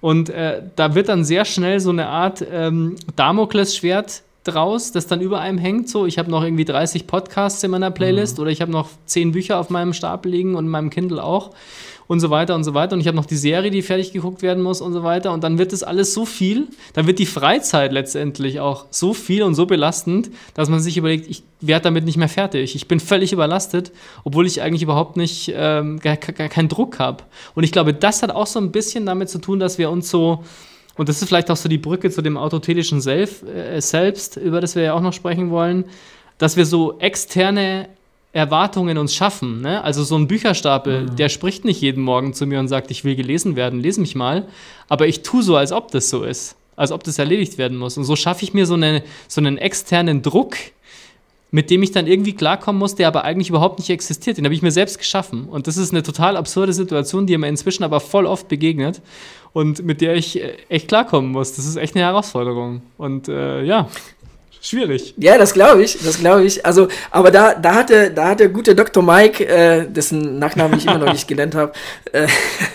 [0.00, 5.20] Und äh, da wird dann sehr schnell so eine Art ähm, Damoklesschwert draus, das dann
[5.20, 5.88] über einem hängt.
[5.88, 8.42] So, ich habe noch irgendwie 30 Podcasts in meiner Playlist mhm.
[8.42, 11.50] oder ich habe noch 10 Bücher auf meinem Stapel liegen und in meinem Kindle auch
[12.10, 12.94] und so weiter und so weiter.
[12.94, 15.32] Und ich habe noch die Serie, die fertig geguckt werden muss und so weiter.
[15.32, 19.44] Und dann wird das alles so viel, dann wird die Freizeit letztendlich auch so viel
[19.44, 22.74] und so belastend, dass man sich überlegt, ich werde damit nicht mehr fertig.
[22.74, 23.92] Ich bin völlig überlastet,
[24.24, 27.22] obwohl ich eigentlich überhaupt nicht ähm, gar, gar keinen Druck habe.
[27.54, 30.10] Und ich glaube, das hat auch so ein bisschen damit zu tun, dass wir uns
[30.10, 30.42] so
[31.00, 34.60] und das ist vielleicht auch so die Brücke zu dem autotelischen Self, äh, Selbst, über
[34.60, 35.86] das wir ja auch noch sprechen wollen,
[36.36, 37.88] dass wir so externe
[38.34, 39.62] Erwartungen uns schaffen.
[39.62, 39.82] Ne?
[39.82, 41.16] Also so ein Bücherstapel, mhm.
[41.16, 44.14] der spricht nicht jeden Morgen zu mir und sagt, ich will gelesen werden, lese mich
[44.14, 44.46] mal.
[44.90, 47.96] Aber ich tue so, als ob das so ist, als ob das erledigt werden muss.
[47.96, 50.56] Und so schaffe ich mir so, eine, so einen externen Druck,
[51.50, 54.38] mit dem ich dann irgendwie klarkommen muss, der aber eigentlich überhaupt nicht existiert.
[54.38, 55.48] Den habe ich mir selbst geschaffen.
[55.48, 59.00] Und das ist eine total absurde Situation, die mir inzwischen aber voll oft begegnet
[59.52, 61.54] und mit der ich äh, echt klarkommen muss.
[61.54, 62.82] Das ist echt eine Herausforderung.
[62.98, 63.88] Und äh, ja,
[64.60, 65.14] schwierig.
[65.16, 66.64] Ja, das glaube ich, das glaube ich.
[66.64, 69.02] Also, aber da, da hatte, da hat der gute Dr.
[69.02, 71.72] Mike, äh, dessen Nachnamen ich immer noch nicht gelernt habe,
[72.12, 72.26] äh,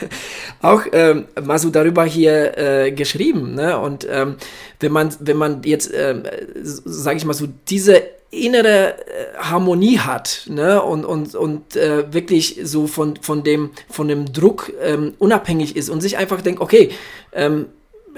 [0.61, 3.55] auch ähm, mal so darüber hier äh, geschrieben.
[3.55, 3.77] Ne?
[3.77, 4.35] Und ähm,
[4.79, 6.23] wenn man, wenn man jetzt, ähm,
[6.63, 10.81] sage ich mal so, diese innere äh, Harmonie hat ne?
[10.81, 15.89] und, und, und äh, wirklich so von, von, dem, von dem Druck ähm, unabhängig ist
[15.89, 16.89] und sich einfach denkt, okay,
[17.33, 17.67] ähm,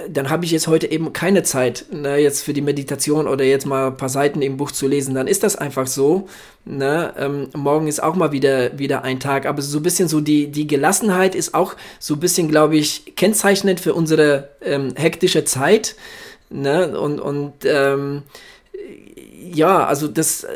[0.09, 3.65] dann habe ich jetzt heute eben keine Zeit, ne, jetzt für die Meditation oder jetzt
[3.65, 6.27] mal ein paar Seiten im Buch zu lesen, dann ist das einfach so.
[6.65, 7.13] Ne?
[7.17, 10.47] Ähm, morgen ist auch mal wieder, wieder ein Tag, aber so ein bisschen so die,
[10.51, 15.95] die Gelassenheit ist auch so ein bisschen, glaube ich, kennzeichnend für unsere ähm, hektische Zeit.
[16.49, 16.99] Ne?
[16.99, 18.23] Und, und ähm,
[19.53, 20.49] ja, also das, äh,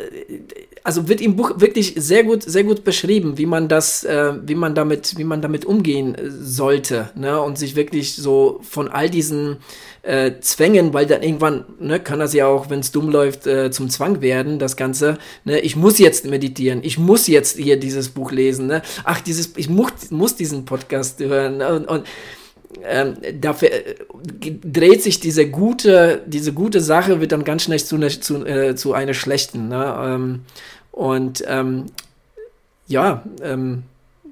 [0.84, 4.56] also wird im Buch wirklich sehr gut, sehr gut beschrieben, wie man das, äh, wie
[4.56, 9.10] man damit, wie man damit umgehen äh, sollte, ne, und sich wirklich so von all
[9.10, 9.58] diesen
[10.02, 13.70] äh, Zwängen, weil dann irgendwann, ne, kann das ja auch, wenn es dumm läuft, äh,
[13.72, 18.10] zum Zwang werden, das Ganze, ne, ich muss jetzt meditieren, ich muss jetzt hier dieses
[18.10, 22.04] Buch lesen, ne, ach, dieses, ich muss, muss diesen Podcast hören, ne, und, und
[22.84, 23.96] ähm, dafür äh,
[24.64, 28.76] dreht sich diese gute, diese gute Sache wird dann ganz schnell zu, ne, zu, äh,
[28.76, 29.68] zu einer schlechten.
[29.68, 29.96] Ne?
[30.04, 30.40] Ähm,
[30.92, 31.86] und ähm,
[32.88, 33.84] ja, ähm,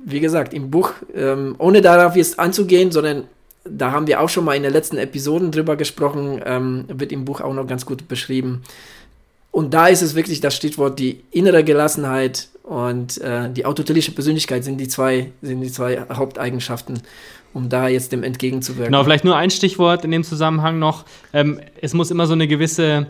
[0.06, 3.25] wie gesagt, im Buch, ähm, ohne darauf jetzt anzugehen, sondern
[3.65, 7.25] da haben wir auch schon mal in den letzten Episoden drüber gesprochen, ähm, wird im
[7.25, 8.63] Buch auch noch ganz gut beschrieben,
[9.52, 14.63] und da ist es wirklich das Stichwort die innere Gelassenheit und äh, die autotelische Persönlichkeit
[14.63, 17.02] sind die zwei, sind die zwei Haupteigenschaften,
[17.53, 18.91] um da jetzt dem entgegenzuwirken.
[18.91, 21.05] Genau, vielleicht nur ein Stichwort in dem Zusammenhang noch.
[21.33, 23.07] Ähm, es muss immer so eine gewisse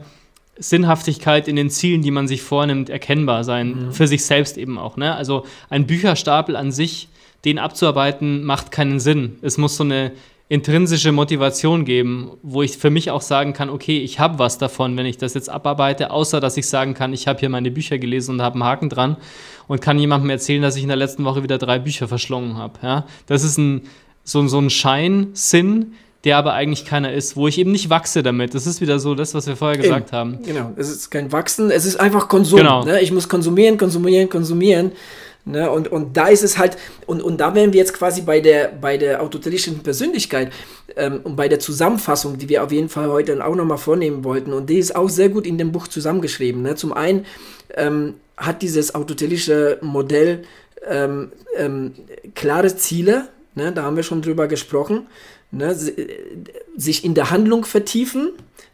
[0.57, 3.91] Sinnhaftigkeit in den Zielen, die man sich vornimmt, erkennbar sein, mhm.
[3.93, 4.97] für sich selbst eben auch.
[4.97, 5.15] Ne?
[5.15, 7.09] Also ein Bücherstapel an sich,
[7.45, 9.37] den abzuarbeiten, macht keinen Sinn.
[9.41, 10.11] Es muss so eine
[10.49, 14.97] intrinsische Motivation geben, wo ich für mich auch sagen kann, okay, ich habe was davon,
[14.97, 17.99] wenn ich das jetzt abarbeite, außer dass ich sagen kann, ich habe hier meine Bücher
[17.99, 19.17] gelesen und habe einen Haken dran
[19.67, 22.79] und kann jemandem erzählen, dass ich in der letzten Woche wieder drei Bücher verschlungen habe.
[22.81, 23.05] Ja?
[23.27, 23.83] Das ist ein,
[24.29, 28.53] so, so ein Scheinsinn, der aber eigentlich keiner ist, wo ich eben nicht wachse damit.
[28.53, 30.39] Das ist wieder so das, was wir vorher gesagt eben, haben.
[30.43, 32.59] Genau, es ist kein Wachsen, es ist einfach Konsum.
[32.59, 32.83] Genau.
[32.83, 33.01] Ne?
[33.01, 34.91] Ich muss konsumieren, konsumieren, konsumieren.
[35.45, 35.71] Ne?
[35.71, 38.67] Und, und da ist es halt, und, und da wären wir jetzt quasi bei der,
[38.67, 40.51] bei der autotelischen Persönlichkeit
[40.97, 44.23] ähm, und bei der Zusammenfassung, die wir auf jeden Fall heute dann auch nochmal vornehmen
[44.23, 44.51] wollten.
[44.51, 46.61] Und die ist auch sehr gut in dem Buch zusammengeschrieben.
[46.61, 46.75] Ne?
[46.75, 47.25] Zum einen
[47.75, 50.43] ähm, hat dieses autotelische Modell
[50.87, 51.93] ähm, ähm
[52.35, 53.71] klare Ziele, ne?
[53.71, 55.07] da haben wir schon drüber gesprochen,
[55.51, 55.75] ne?
[56.75, 58.31] sich in der Handlung vertiefen.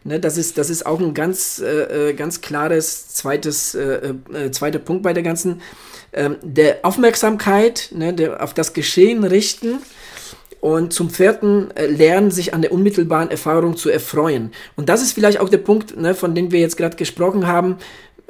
[0.08, 4.52] Ne, das, ist, das ist auch ein ganz, äh, äh ganz klares zweites, äh, äh,
[4.52, 5.62] zweiter Punkt bei der ganzen
[6.14, 9.80] ähm, der Aufmerksamkeit ne, der, auf das Geschehen richten
[10.62, 14.52] und zum vierten äh, lernen, sich an der unmittelbaren Erfahrung zu erfreuen.
[14.76, 17.78] Und das ist vielleicht auch der Punkt, ne, von dem wir jetzt gerade gesprochen haben.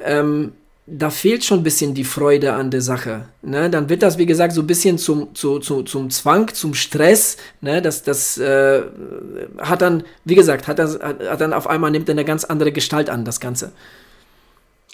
[0.00, 0.52] Ähm,
[0.86, 3.28] da fehlt schon ein bisschen die Freude an der Sache.
[3.42, 3.68] Ne?
[3.70, 7.36] Dann wird das, wie gesagt, so ein bisschen zum, zu, zu, zum Zwang, zum Stress.
[7.60, 7.82] Ne?
[7.82, 8.82] Das, das äh,
[9.58, 13.10] hat dann, wie gesagt, hat, das, hat dann auf einmal nimmt eine ganz andere Gestalt
[13.10, 13.72] an, das Ganze.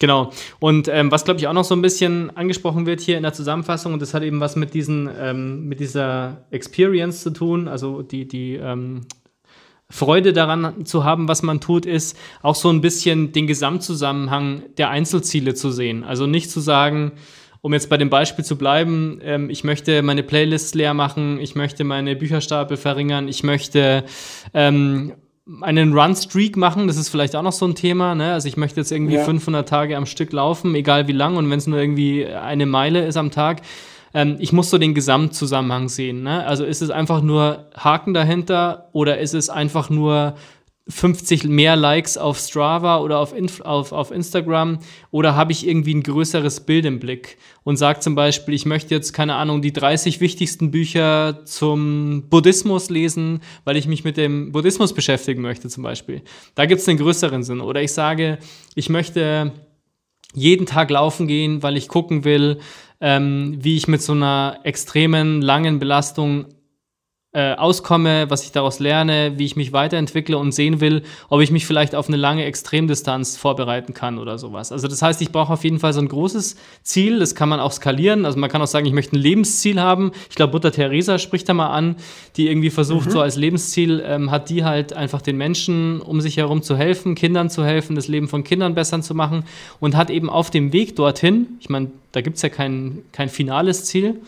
[0.01, 0.33] Genau.
[0.59, 3.35] Und ähm, was, glaube ich, auch noch so ein bisschen angesprochen wird hier in der
[3.35, 8.01] Zusammenfassung, und das hat eben was mit, diesen, ähm, mit dieser Experience zu tun, also
[8.03, 9.03] die, die ähm,
[9.93, 14.89] Freude daran zu haben, was man tut, ist auch so ein bisschen den Gesamtzusammenhang der
[14.89, 16.03] Einzelziele zu sehen.
[16.03, 17.13] Also nicht zu sagen,
[17.61, 21.57] um jetzt bei dem Beispiel zu bleiben, ähm, ich möchte meine Playlists leer machen, ich
[21.57, 24.05] möchte meine Bücherstapel verringern, ich möchte
[24.55, 25.13] ähm,
[25.61, 28.15] einen Run-Streak machen, das ist vielleicht auch noch so ein Thema.
[28.15, 28.33] Ne?
[28.33, 29.25] Also ich möchte jetzt irgendwie ja.
[29.25, 33.05] 500 Tage am Stück laufen, egal wie lang und wenn es nur irgendwie eine Meile
[33.05, 33.61] ist am Tag.
[34.15, 36.23] Ähm, ich muss so den Gesamtzusammenhang sehen.
[36.23, 36.45] Ne?
[36.47, 40.35] Also ist es einfach nur Haken dahinter oder ist es einfach nur
[40.89, 44.81] 50 mehr Likes auf Strava oder auf, Inf auf, auf Instagram
[45.13, 48.93] oder habe ich irgendwie ein größeres Bild im Blick und sage zum Beispiel, ich möchte
[48.95, 54.51] jetzt, keine Ahnung, die 30 wichtigsten Bücher zum Buddhismus lesen, weil ich mich mit dem
[54.51, 56.23] Buddhismus beschäftigen möchte zum Beispiel.
[56.57, 57.61] Da gibt es einen größeren Sinn.
[57.61, 58.39] Oder ich sage,
[58.75, 59.53] ich möchte
[60.35, 62.59] jeden Tag laufen gehen, weil ich gucken will,
[63.03, 66.47] ähm, wie ich mit so einer extremen, langen Belastung
[67.35, 71.51] äh, auskomme, was ich daraus lerne, wie ich mich weiterentwickle und sehen will, ob ich
[71.51, 74.71] mich vielleicht auf eine lange Extremdistanz vorbereiten kann oder sowas.
[74.71, 77.59] Also das heißt, ich brauche auf jeden Fall so ein großes Ziel, das kann man
[77.59, 78.27] auch skalieren.
[78.27, 80.13] Also man kann auch sagen, ich möchte ein Lebensziel haben.
[80.29, 81.97] Ich glaube, Mutter Teresa spricht da mal an,
[82.37, 83.13] die irgendwie versucht, mhm.
[83.13, 87.15] so als Lebensziel ähm, hat die halt einfach den Menschen um sich herum zu helfen,
[87.15, 89.45] Kindern zu helfen, das Leben von Kindern besser zu machen
[89.81, 93.31] und hat eben auf dem Weg dorthin, ich meine, da gibt es ja kein, kein
[93.31, 94.21] finales Ziel,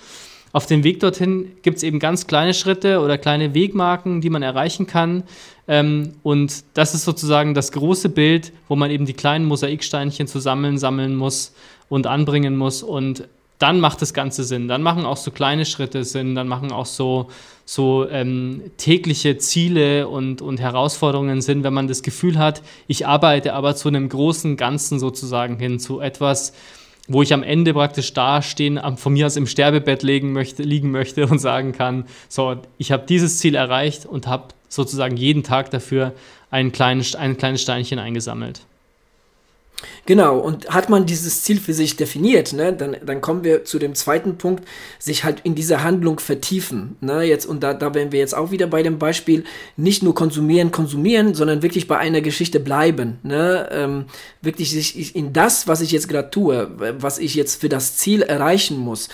[0.54, 4.42] auf dem Weg dorthin gibt es eben ganz kleine Schritte oder kleine Wegmarken, die man
[4.42, 5.24] erreichen kann.
[5.66, 10.78] Ähm, und das ist sozusagen das große Bild, wo man eben die kleinen Mosaiksteinchen zusammen
[10.78, 11.54] sammeln muss
[11.88, 12.84] und anbringen muss.
[12.84, 13.26] Und
[13.58, 14.68] dann macht das Ganze Sinn.
[14.68, 17.30] Dann machen auch so kleine Schritte Sinn, dann machen auch so,
[17.64, 23.54] so ähm, tägliche Ziele und, und Herausforderungen Sinn, wenn man das Gefühl hat, ich arbeite
[23.54, 26.52] aber zu einem großen Ganzen sozusagen hin, zu etwas,
[27.08, 31.26] wo ich am Ende praktisch dastehen, von mir aus im Sterbebett legen möchte, liegen möchte
[31.26, 36.12] und sagen kann, so, ich habe dieses Ziel erreicht und habe sozusagen jeden Tag dafür
[36.50, 38.60] ein kleines, ein kleines Steinchen eingesammelt.
[40.06, 43.78] Genau, und hat man dieses Ziel für sich definiert, ne, dann, dann kommen wir zu
[43.78, 44.64] dem zweiten Punkt,
[44.98, 46.96] sich halt in dieser Handlung vertiefen.
[47.00, 49.44] Ne, jetzt, und da, da wären wir jetzt auch wieder bei dem Beispiel,
[49.76, 53.18] nicht nur konsumieren, konsumieren, sondern wirklich bei einer Geschichte bleiben.
[53.22, 54.04] Ne, ähm,
[54.42, 58.22] wirklich sich in das, was ich jetzt gerade tue, was ich jetzt für das Ziel
[58.22, 59.08] erreichen muss,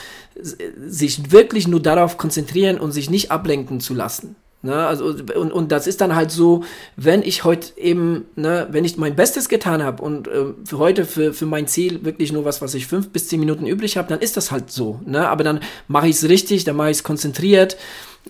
[0.87, 4.37] sich wirklich nur darauf konzentrieren und sich nicht ablenken zu lassen.
[4.63, 8.85] Ne, also, und, und das ist dann halt so, wenn ich heute eben, ne, wenn
[8.85, 12.45] ich mein Bestes getan habe und äh, für heute, für, für mein Ziel wirklich nur
[12.45, 15.01] was, was ich fünf bis zehn Minuten übrig habe, dann ist das halt so.
[15.07, 15.27] Ne?
[15.27, 17.79] Aber dann mache ich es richtig, dann mache ich es konzentriert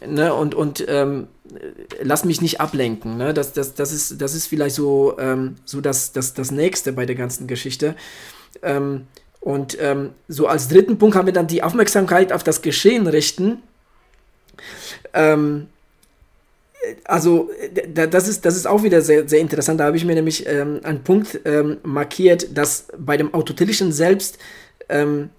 [0.06, 0.32] ne?
[0.32, 1.26] und, und ähm,
[2.00, 3.16] lass mich nicht ablenken.
[3.16, 3.34] Ne?
[3.34, 7.06] Das, das, das, ist, das ist vielleicht so, ähm, so das, das, das Nächste bei
[7.06, 7.96] der ganzen Geschichte.
[8.62, 9.08] Ähm,
[9.40, 13.62] und ähm, so als dritten Punkt haben wir dann die Aufmerksamkeit auf das Geschehen richten.
[15.12, 15.66] Ähm,
[17.05, 17.50] also
[17.94, 19.81] das ist, das ist auch wieder sehr, sehr interessant.
[19.81, 24.38] Da habe ich mir nämlich ähm, einen Punkt ähm, markiert, dass bei dem autotelischen Selbst,
[24.88, 25.31] ähm,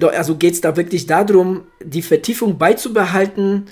[0.00, 3.66] also geht es da wirklich darum, die Vertiefung beizubehalten,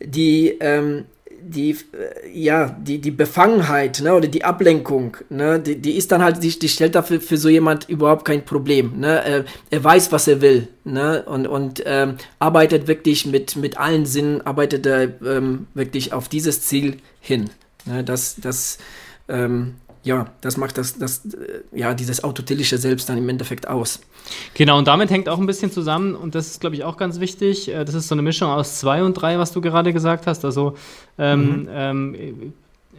[0.00, 1.06] die, ähm,
[1.48, 6.22] die, äh, ja, die, die Befangenheit ne, oder die Ablenkung, ne, die, die ist dann
[6.22, 8.98] halt, die, die stellt dafür für so jemand überhaupt kein Problem.
[8.98, 9.24] Ne?
[9.24, 11.22] Er, er weiß, was er will ne?
[11.24, 16.62] und, und ähm, arbeitet wirklich mit, mit allen Sinnen, arbeitet er ähm, wirklich auf dieses
[16.62, 17.50] Ziel hin.
[17.86, 18.04] Ne?
[18.04, 18.78] Das, das,
[19.28, 19.74] ähm,
[20.08, 24.00] ja, das macht das, das, äh, ja, dieses autotelische Selbst dann im Endeffekt aus.
[24.54, 27.20] Genau, und damit hängt auch ein bisschen zusammen, und das ist, glaube ich, auch ganz
[27.20, 30.26] wichtig, äh, das ist so eine Mischung aus zwei und drei, was du gerade gesagt
[30.26, 30.46] hast.
[30.46, 30.76] Also
[31.18, 31.68] ähm, mhm.
[31.70, 32.52] ähm,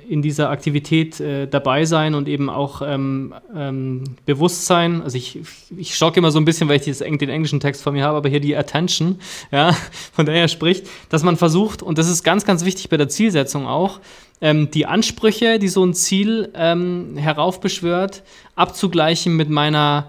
[0.07, 5.01] in dieser Aktivität äh, dabei sein und eben auch ähm, ähm, Bewusstsein.
[5.01, 5.39] Also ich,
[5.75, 8.17] ich schocke immer so ein bisschen, weil ich dieses, den englischen Text von mir habe,
[8.17, 9.19] aber hier die Attention,
[9.51, 9.75] ja,
[10.13, 13.09] von der er spricht, dass man versucht, und das ist ganz, ganz wichtig bei der
[13.09, 13.99] Zielsetzung auch,
[14.41, 18.23] ähm, die Ansprüche, die so ein Ziel ähm, heraufbeschwört,
[18.55, 20.07] abzugleichen mit meiner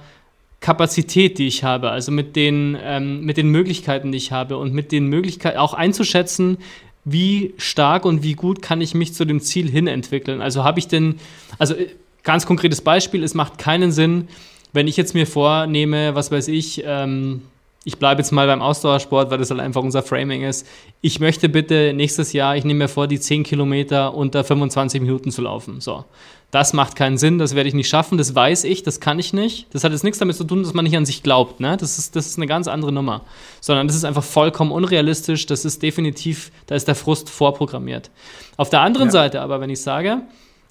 [0.60, 4.74] Kapazität, die ich habe, also mit den, ähm, mit den Möglichkeiten, die ich habe und
[4.74, 6.58] mit den Möglichkeiten auch einzuschätzen,
[7.04, 10.42] wie stark und wie gut kann ich mich zu dem Ziel hin entwickeln.
[10.42, 11.16] Also habe ich denn,
[11.58, 11.88] also äh,
[12.22, 14.28] ganz konkretes Beispiel, es macht keinen Sinn,
[14.72, 17.42] wenn ich jetzt mir vornehme, was weiß ich, ähm,
[17.84, 20.66] ich bleibe jetzt mal beim Ausdauersport, weil das halt einfach unser Framing ist.
[21.00, 25.30] Ich möchte bitte nächstes Jahr, ich nehme mir vor, die 10 Kilometer unter 25 Minuten
[25.30, 25.80] zu laufen.
[25.80, 26.04] So.
[26.50, 29.32] Das macht keinen Sinn, das werde ich nicht schaffen, das weiß ich, das kann ich
[29.32, 29.72] nicht.
[29.72, 31.60] Das hat jetzt nichts damit zu tun, dass man nicht an sich glaubt.
[31.60, 31.76] Ne?
[31.78, 33.22] Das, ist, das ist eine ganz andere Nummer.
[33.60, 38.10] Sondern das ist einfach vollkommen unrealistisch, das ist definitiv, da ist der Frust vorprogrammiert.
[38.58, 39.12] Auf der anderen ja.
[39.12, 40.22] Seite aber, wenn ich sage,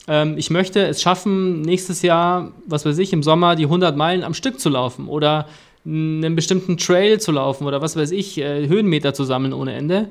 [0.07, 4.23] ähm, ich möchte es schaffen, nächstes Jahr, was weiß ich, im Sommer die 100 Meilen
[4.23, 5.47] am Stück zu laufen oder
[5.85, 10.09] einen bestimmten Trail zu laufen oder was weiß ich, äh, Höhenmeter zu sammeln ohne Ende,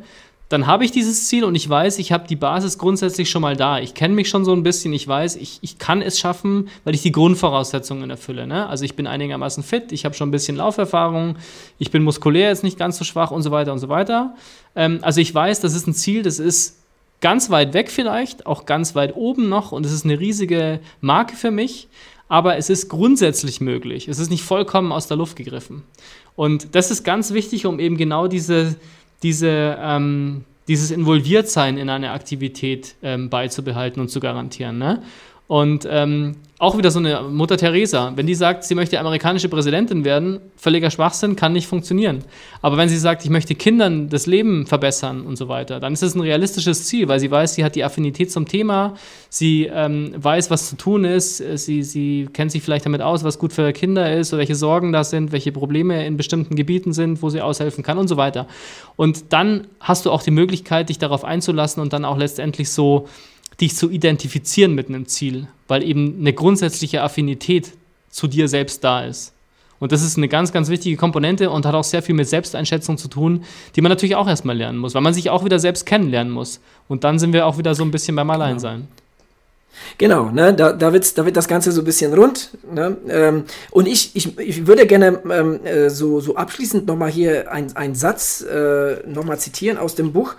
[0.48, 3.54] dann habe ich dieses Ziel und ich weiß, ich habe die Basis grundsätzlich schon mal
[3.54, 3.80] da.
[3.80, 6.94] Ich kenne mich schon so ein bisschen, ich weiß, ich, ich kann es schaffen, weil
[6.94, 8.46] ich die Grundvoraussetzungen erfülle.
[8.46, 8.66] Ne?
[8.66, 11.36] Also ich bin einigermaßen fit, ich habe schon ein bisschen Lauferfahrung,
[11.78, 14.34] ich bin muskulär jetzt nicht ganz so schwach und so weiter und so weiter.
[14.74, 16.78] Ähm, also ich weiß, das ist ein Ziel, das ist
[17.20, 21.36] ganz weit weg vielleicht, auch ganz weit oben noch und es ist eine riesige Marke
[21.36, 21.88] für mich
[22.28, 24.08] aber es ist grundsätzlich möglich.
[24.08, 25.82] Es ist nicht vollkommen aus der Luft gegriffen.
[26.36, 28.76] Und das ist ganz wichtig, um eben genau diese,
[29.22, 34.78] diese, ähm, dieses Involviertsein in eine Aktivität ähm, beizubehalten und zu garantieren.
[34.78, 35.02] Ne?
[35.48, 40.04] Und ähm, auch wieder so eine Mutter Teresa, wenn die sagt, sie möchte amerikanische Präsidentin
[40.04, 42.24] werden, völliger Schwachsinn, kann nicht funktionieren.
[42.60, 46.02] Aber wenn sie sagt, ich möchte Kindern das Leben verbessern und so weiter, dann ist
[46.02, 48.94] es ein realistisches Ziel, weil sie weiß, sie hat die Affinität zum Thema,
[49.30, 53.38] sie ähm, weiß, was zu tun ist, sie, sie kennt sich vielleicht damit aus, was
[53.38, 57.22] gut für Kinder ist, oder welche Sorgen da sind, welche Probleme in bestimmten Gebieten sind,
[57.22, 58.48] wo sie aushelfen kann und so weiter.
[58.96, 63.06] Und dann hast du auch die Möglichkeit, dich darauf einzulassen und dann auch letztendlich so
[63.60, 67.72] dich zu identifizieren mit einem Ziel, weil eben eine grundsätzliche Affinität
[68.10, 69.32] zu dir selbst da ist.
[69.80, 72.98] Und das ist eine ganz, ganz wichtige Komponente und hat auch sehr viel mit Selbsteinschätzung
[72.98, 73.44] zu tun,
[73.76, 76.60] die man natürlich auch erstmal lernen muss, weil man sich auch wieder selbst kennenlernen muss.
[76.88, 78.88] Und dann sind wir auch wieder so ein bisschen beim Alleinsein.
[79.96, 82.50] Genau, ne, da, da, wird's, da wird das Ganze so ein bisschen rund.
[82.72, 82.96] Ne?
[83.08, 87.94] Ähm, und ich, ich, ich würde gerne ähm, äh, so, so abschließend nochmal hier einen
[87.94, 90.34] Satz äh, nochmal zitieren aus dem Buch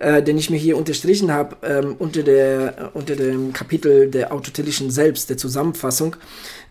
[0.00, 4.90] äh, den ich mir hier unterstrichen habe, ähm, unter, der, unter dem Kapitel der autotelischen
[4.90, 6.16] Selbst, der Zusammenfassung.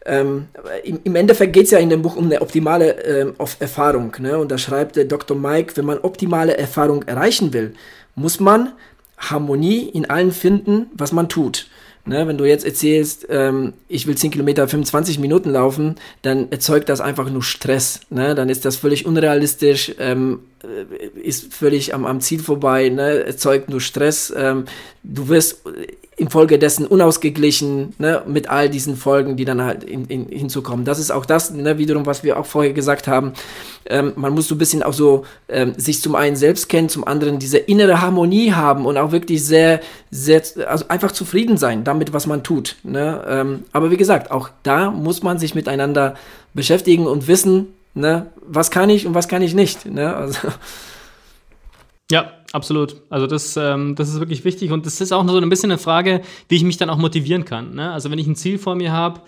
[0.05, 0.47] Ähm,
[0.83, 4.15] im, im, Endeffekt geht es ja in dem Buch um eine optimale ähm, Erfahrung.
[4.19, 4.37] Ne?
[4.37, 5.37] Und da schreibt der Dr.
[5.37, 7.75] Mike, wenn man optimale Erfahrung erreichen will,
[8.15, 8.73] muss man
[9.19, 11.67] Harmonie in allem finden, was man tut.
[12.05, 16.89] Ne, wenn du jetzt erzählst, ähm, ich will 10 Kilometer 25 Minuten laufen, dann erzeugt
[16.89, 17.99] das einfach nur Stress.
[18.09, 18.35] Ne?
[18.35, 23.25] Dann ist das völlig unrealistisch, ähm, äh, ist völlig am, am Ziel vorbei, ne?
[23.25, 24.33] erzeugt nur Stress.
[24.35, 24.65] Ähm,
[25.03, 25.61] du wirst
[26.19, 30.83] infolgedessen unausgeglichen, ne, mit all diesen Folgen, die dann halt in, in, hinzukommen.
[30.83, 33.33] Das ist auch das, ne, wiederum, was wir auch vorher gesagt haben.
[33.85, 37.07] Ähm, man muss so ein bisschen auch so ähm, sich zum einen selbst kennen, zum
[37.07, 39.79] anderen diese innere Harmonie haben und auch wirklich sehr,
[40.11, 42.75] sehr, also einfach zufrieden sein damit, was man tut.
[42.83, 43.23] Ne?
[43.27, 46.15] Ähm, aber wie gesagt, auch da muss man sich miteinander
[46.53, 49.85] beschäftigen und wissen, ne, was kann ich und was kann ich nicht.
[49.85, 50.13] Ne?
[50.13, 50.49] Also,
[52.11, 53.01] ja, absolut.
[53.09, 55.77] Also das, ähm, das ist wirklich wichtig und das ist auch so ein bisschen eine
[55.77, 57.75] Frage, wie ich mich dann auch motivieren kann.
[57.75, 57.91] Ne?
[57.91, 59.21] Also wenn ich ein Ziel vor mir habe,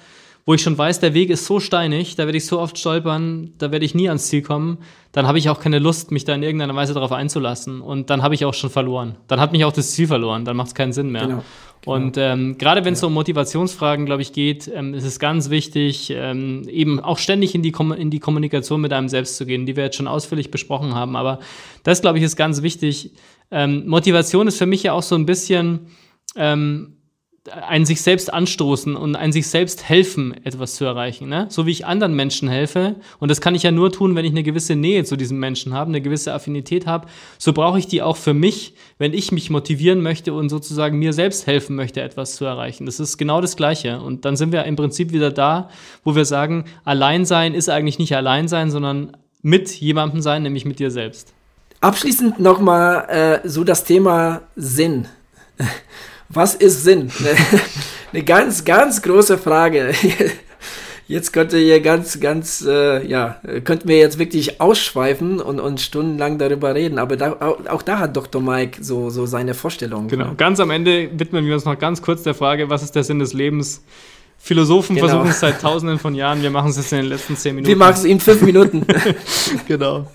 [0.45, 3.53] wo ich schon weiß, der Weg ist so steinig, da werde ich so oft stolpern,
[3.57, 4.79] da werde ich nie ans Ziel kommen,
[5.11, 8.23] dann habe ich auch keine Lust, mich da in irgendeiner Weise darauf einzulassen und dann
[8.23, 9.17] habe ich auch schon verloren.
[9.27, 11.27] Dann hat mich auch das Ziel verloren, dann macht es keinen Sinn mehr.
[11.27, 11.43] Genau.
[11.81, 11.95] Genau.
[11.95, 13.07] Und ähm, gerade wenn es ja.
[13.07, 17.63] um Motivationsfragen, glaube ich, geht, ähm, ist es ganz wichtig, ähm, eben auch ständig in
[17.63, 20.51] die, Kom in die Kommunikation mit einem selbst zu gehen, die wir jetzt schon ausführlich
[20.51, 21.15] besprochen haben.
[21.15, 21.39] Aber
[21.83, 23.13] das, glaube ich, ist ganz wichtig.
[23.49, 25.87] Ähm, Motivation ist für mich ja auch so ein bisschen
[26.35, 26.97] ähm,
[27.49, 31.27] ein sich selbst anstoßen und ein sich selbst helfen, etwas zu erreichen.
[31.27, 31.47] Ne?
[31.49, 34.31] So wie ich anderen Menschen helfe, und das kann ich ja nur tun, wenn ich
[34.31, 37.07] eine gewisse Nähe zu diesem Menschen habe, eine gewisse Affinität habe,
[37.39, 41.13] so brauche ich die auch für mich, wenn ich mich motivieren möchte und sozusagen mir
[41.13, 42.85] selbst helfen möchte, etwas zu erreichen.
[42.85, 44.01] Das ist genau das Gleiche.
[44.01, 45.69] Und dann sind wir im Prinzip wieder da,
[46.03, 50.91] wo wir sagen, Alleinsein ist eigentlich nicht Alleinsein, sondern mit jemandem sein, nämlich mit dir
[50.91, 51.33] selbst.
[51.79, 55.07] Abschließend nochmal äh, so das Thema Sinn.
[56.33, 57.11] Was ist Sinn?
[58.13, 59.93] Eine ganz, ganz große Frage.
[61.07, 66.37] Jetzt könnte ihr ganz, ganz, äh, ja, könnten wir jetzt wirklich ausschweifen und, und stundenlang
[66.37, 66.99] darüber reden.
[66.99, 67.33] Aber da,
[67.67, 68.41] auch, da hat Dr.
[68.41, 70.07] Mike so, so seine Vorstellung.
[70.07, 70.35] Genau.
[70.37, 73.19] Ganz am Ende widmen wir uns noch ganz kurz der Frage, was ist der Sinn
[73.19, 73.83] des Lebens?
[74.43, 75.07] Philosophen genau.
[75.07, 77.69] versuchen es seit tausenden von Jahren, wir machen es jetzt in den letzten zehn Minuten.
[77.69, 78.85] Wir machen es in fünf Minuten.
[79.67, 80.07] genau.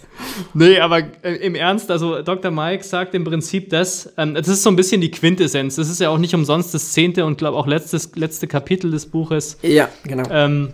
[0.53, 2.51] Nee, aber äh, im Ernst, also Dr.
[2.51, 5.77] Mike sagt im Prinzip das, ähm, das ist so ein bisschen die Quintessenz.
[5.77, 9.07] Das ist ja auch nicht umsonst das zehnte und glaube auch letztes, letzte Kapitel des
[9.07, 9.59] Buches.
[9.63, 10.29] Ja, genau.
[10.29, 10.73] Ähm,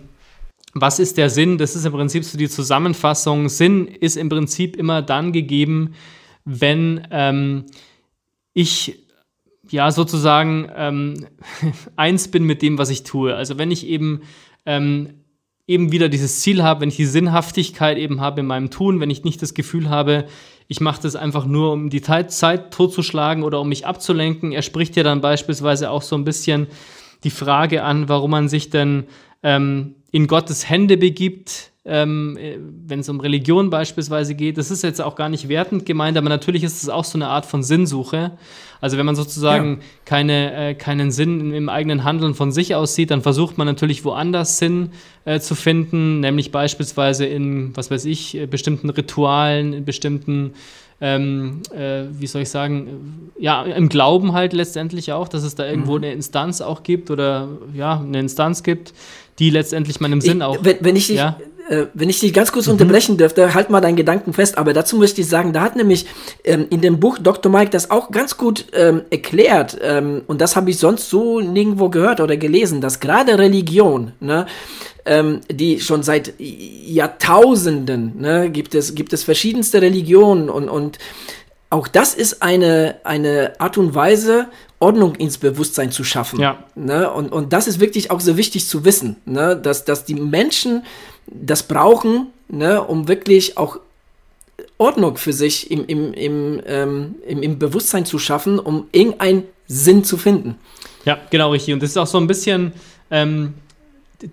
[0.73, 1.59] was ist der Sinn?
[1.59, 3.49] Das ist im Prinzip so die Zusammenfassung.
[3.49, 5.93] Sinn ist im Prinzip immer dann gegeben,
[6.43, 7.65] wenn ähm,
[8.53, 9.02] ich
[9.69, 11.25] ja sozusagen ähm,
[11.95, 13.35] eins bin mit dem, was ich tue.
[13.35, 14.21] Also wenn ich eben
[14.65, 15.23] ähm,
[15.67, 19.09] eben wieder dieses Ziel habe, wenn ich die Sinnhaftigkeit eben habe in meinem Tun, wenn
[19.09, 20.25] ich nicht das Gefühl habe,
[20.67, 24.51] ich mache das einfach nur, um die Zeit totzuschlagen oder um mich abzulenken.
[24.51, 26.67] Er spricht ja dann beispielsweise auch so ein bisschen
[27.23, 29.05] die Frage an, warum man sich denn
[29.43, 32.57] ähm, in Gottes Hände begibt, ähm, äh,
[32.87, 34.57] wenn es um Religion beispielsweise geht.
[34.57, 37.27] Das ist jetzt auch gar nicht wertend gemeint, aber natürlich ist es auch so eine
[37.27, 38.31] Art von Sinnsuche.
[38.79, 39.85] Also wenn man sozusagen ja.
[40.05, 44.05] keine, äh, keinen Sinn im eigenen Handeln von sich aus sieht, dann versucht man natürlich
[44.05, 44.91] woanders Sinn
[45.25, 50.53] äh, zu finden, nämlich beispielsweise in, was weiß ich, äh, bestimmten Ritualen, in bestimmten
[51.01, 55.67] ähm, äh, wie soll ich sagen, ja, im Glauben halt letztendlich auch, dass es da
[55.67, 56.03] irgendwo mhm.
[56.03, 58.93] eine Instanz auch gibt oder ja, eine Instanz gibt,
[59.37, 60.59] die letztlich meinem Sinn ich, auch.
[60.61, 61.37] Wenn, wenn ich dich, ja?
[61.69, 62.73] Äh, wenn ich dich ganz kurz mhm.
[62.73, 66.05] unterbrechen dürfte, halt mal deinen Gedanken fest, aber dazu möchte ich sagen, da hat nämlich
[66.43, 67.51] ähm, in dem Buch Dr.
[67.51, 71.89] Mike das auch ganz gut ähm, erklärt ähm, und das habe ich sonst so nirgendwo
[71.89, 74.45] gehört oder gelesen, dass gerade Religion, ne,
[75.05, 80.97] ähm, die schon seit Jahrtausenden, ne, gibt es, gibt es verschiedenste Religionen und, und
[81.69, 84.47] auch das ist eine, eine Art und Weise,
[84.79, 86.39] Ordnung ins Bewusstsein zu schaffen.
[86.39, 86.63] Ja.
[86.75, 87.09] Ne?
[87.09, 89.55] Und, und das ist wirklich auch so wichtig zu wissen, ne?
[89.55, 90.83] dass, dass die Menschen
[91.27, 92.81] das brauchen, ne?
[92.81, 93.79] um wirklich auch
[94.77, 100.03] Ordnung für sich im, im, im, ähm, im, im Bewusstsein zu schaffen, um irgendeinen Sinn
[100.03, 100.55] zu finden.
[101.05, 101.73] Ja, genau richtig.
[101.73, 102.73] Und das ist auch so ein bisschen
[103.11, 103.53] ähm,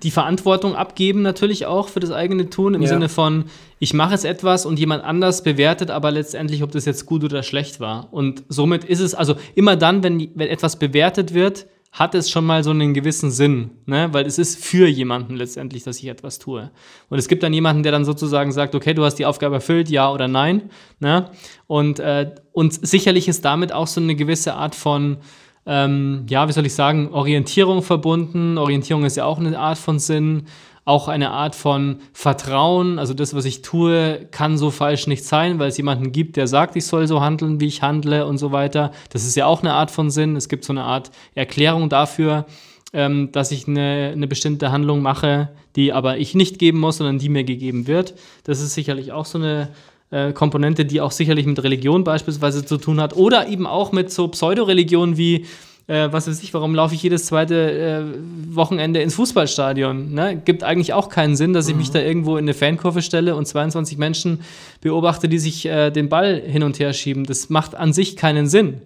[0.03, 2.89] die Verantwortung abgeben natürlich auch für das eigene Tun im ja.
[2.89, 3.45] Sinne von,
[3.79, 7.43] ich mache jetzt etwas und jemand anders bewertet aber letztendlich, ob das jetzt gut oder
[7.43, 8.09] schlecht war.
[8.13, 12.47] Und somit ist es, also immer dann, wenn, wenn etwas bewertet wird, hat es schon
[12.47, 14.09] mal so einen gewissen Sinn, ne?
[14.13, 16.71] weil es ist für jemanden letztendlich, dass ich etwas tue.
[17.09, 19.89] Und es gibt dann jemanden, der dann sozusagen sagt, okay, du hast die Aufgabe erfüllt,
[19.89, 20.71] ja oder nein.
[21.01, 21.31] Ne?
[21.67, 25.19] Und, äh, und sicherlich ist damit auch so eine gewisse Art von
[25.67, 28.57] ähm, ja, wie soll ich sagen, Orientierung verbunden.
[28.57, 30.47] Orientierung ist ja auch eine Art von Sinn,
[30.85, 32.99] auch eine Art von Vertrauen.
[32.99, 36.47] Also das, was ich tue, kann so falsch nicht sein, weil es jemanden gibt, der
[36.47, 38.93] sagt, ich soll so handeln, wie ich handle und so weiter.
[39.11, 40.37] Das ist ja auch eine Art von Sinn.
[40.37, 42.47] Es gibt so eine Art Erklärung dafür,
[42.93, 47.19] ähm, dass ich eine, eine bestimmte Handlung mache, die aber ich nicht geben muss, sondern
[47.19, 48.15] die mir gegeben wird.
[48.45, 49.69] Das ist sicherlich auch so eine
[50.11, 54.11] äh, Komponente, die auch sicherlich mit Religion beispielsweise zu tun hat oder eben auch mit
[54.11, 55.47] so Pseudoreligionen wie
[55.91, 60.15] äh, was weiß ich, warum laufe ich jedes zweite äh, Wochenende ins Fußballstadion?
[60.15, 60.41] Ne?
[60.45, 61.95] Gibt eigentlich auch keinen Sinn, dass ich mich mhm.
[61.95, 64.41] da irgendwo in eine Fankurve stelle und 22 Menschen
[64.81, 67.25] beobachte, die sich äh, den Ball hin und her schieben.
[67.25, 68.83] Das macht an sich keinen Sinn.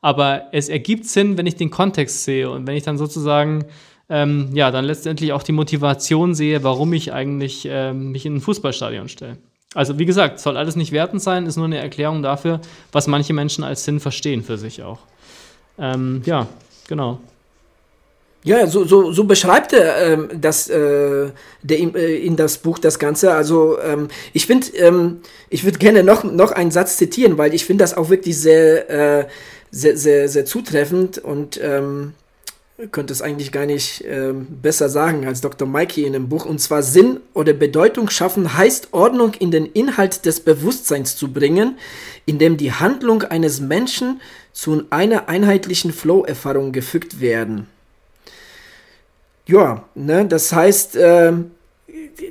[0.00, 3.64] Aber es ergibt Sinn, wenn ich den Kontext sehe und wenn ich dann sozusagen
[4.08, 8.40] ähm, ja, dann letztendlich auch die Motivation sehe, warum ich eigentlich ähm, mich in ein
[8.40, 9.38] Fußballstadion stelle.
[9.74, 13.32] Also wie gesagt, soll alles nicht wertend sein, ist nur eine Erklärung dafür, was manche
[13.32, 15.00] Menschen als Sinn verstehen für sich auch.
[15.78, 16.46] Ähm, ja,
[16.88, 17.20] genau.
[18.44, 21.30] Ja, so, so, so beschreibt er ähm, das, äh,
[21.62, 23.32] der, äh, in das Buch das Ganze.
[23.32, 25.18] Also ähm, ich finde, ähm,
[25.50, 28.90] ich würde gerne noch, noch einen Satz zitieren, weil ich finde das auch wirklich sehr,
[28.90, 29.26] äh,
[29.70, 32.14] sehr, sehr, sehr zutreffend und ähm,
[32.92, 35.66] könnte es eigentlich gar nicht äh, besser sagen als Dr.
[35.66, 36.46] Mikey in dem Buch.
[36.46, 41.76] Und zwar Sinn oder Bedeutung schaffen heißt Ordnung in den Inhalt des Bewusstseins zu bringen,
[42.24, 44.20] indem die Handlung eines Menschen
[44.58, 47.68] zu einer einheitlichen Flow-Erfahrung gefügt werden.
[49.46, 51.32] Ja, ne, das heißt, äh,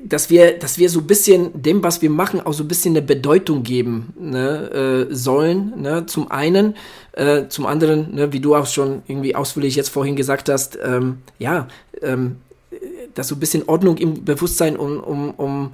[0.04, 2.98] dass wir, dass wir so ein bisschen dem, was wir machen, auch so ein bisschen
[2.98, 5.82] eine Bedeutung geben ne, äh, sollen.
[5.82, 6.06] Ne?
[6.08, 6.76] Zum einen,
[7.14, 11.20] äh, zum anderen, ne, wie du auch schon irgendwie ausführlich jetzt vorhin gesagt hast, ähm,
[11.40, 11.70] ja,
[12.02, 12.36] ähm,
[13.14, 15.74] dass so ein bisschen Ordnung im Bewusstsein um, um, um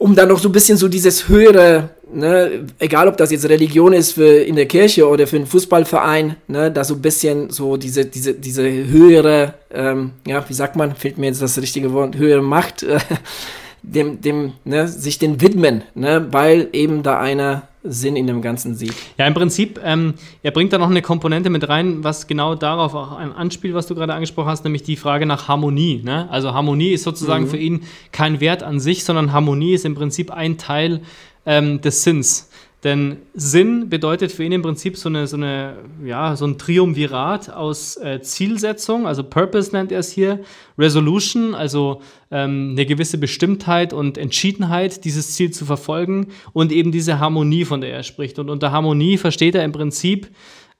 [0.00, 3.92] um dann noch so ein bisschen so dieses höhere, ne, egal ob das jetzt Religion
[3.92, 7.76] ist für in der Kirche oder für einen Fußballverein, ne, da so ein bisschen so
[7.76, 12.16] diese, diese, diese höhere, ähm, ja, wie sagt man, fehlt mir jetzt das richtige Wort,
[12.16, 12.98] höhere Macht, äh,
[13.82, 18.74] dem, dem, ne, sich den widmen, ne, weil eben da einer Sinn in dem Ganzen
[18.74, 18.94] sieht.
[19.16, 22.94] Ja, im Prinzip, ähm, er bringt da noch eine Komponente mit rein, was genau darauf
[22.94, 26.02] auch ein anspielt, was du gerade angesprochen hast, nämlich die Frage nach Harmonie.
[26.04, 26.28] Ne?
[26.30, 27.48] Also Harmonie ist sozusagen mhm.
[27.48, 31.00] für ihn kein Wert an sich, sondern Harmonie ist im Prinzip ein Teil
[31.46, 32.50] ähm, des Sinns.
[32.82, 37.50] Denn Sinn bedeutet für ihn im Prinzip so, eine, so, eine, ja, so ein Triumvirat
[37.50, 40.40] aus äh, Zielsetzung, also Purpose nennt er es hier,
[40.78, 42.00] Resolution, also
[42.30, 47.82] ähm, eine gewisse Bestimmtheit und Entschiedenheit, dieses Ziel zu verfolgen und eben diese Harmonie, von
[47.82, 48.38] der er spricht.
[48.38, 50.30] Und unter Harmonie versteht er im Prinzip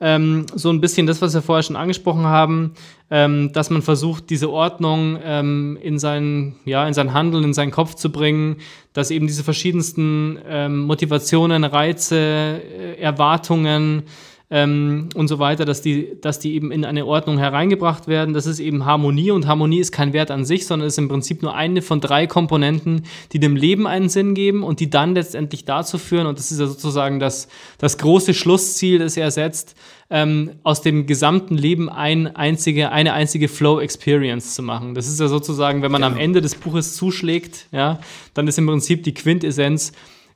[0.01, 2.73] ähm, so ein bisschen das, was wir vorher schon angesprochen haben,
[3.11, 7.71] ähm, dass man versucht, diese Ordnung ähm, in, sein, ja, in sein Handeln, in seinen
[7.71, 8.57] Kopf zu bringen,
[8.93, 14.05] dass eben diese verschiedensten ähm, Motivationen, Reize, äh, Erwartungen,
[14.53, 18.35] ähm, und so weiter, dass die, dass die eben in eine Ordnung hereingebracht werden.
[18.35, 21.43] Das ist eben Harmonie und Harmonie ist kein Wert an sich, sondern ist im Prinzip
[21.43, 25.65] nur eine von drei Komponenten, die dem Leben einen Sinn geben und die dann letztendlich
[25.65, 27.47] dazu führen, und das ist ja sozusagen das,
[27.79, 29.77] das große Schlussziel, das er setzt,
[30.11, 34.97] ähm, aus dem gesamten Leben ein einzige, eine einzige Flow-Experience zu machen.
[34.97, 36.15] Das ist ja sozusagen, wenn man genau.
[36.15, 38.01] am Ende des Buches zuschlägt, ja,
[38.35, 39.93] dann ist im Prinzip die Quintessenz,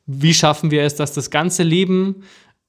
[0.07, 2.25] wie schaffen wir es, dass das ganze Leben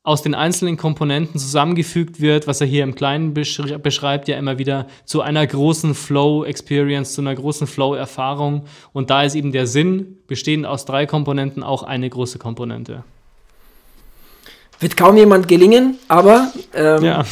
[0.05, 4.85] aus den einzelnen Komponenten zusammengefügt wird, was er hier im Kleinen beschreibt, ja immer wieder
[5.03, 8.65] zu einer großen Flow-Experience, zu einer großen Flow-Erfahrung.
[8.93, 13.03] Und da ist eben der Sinn, bestehend aus drei Komponenten, auch eine große Komponente.
[14.79, 17.25] Wird kaum jemand gelingen, aber ähm, ja.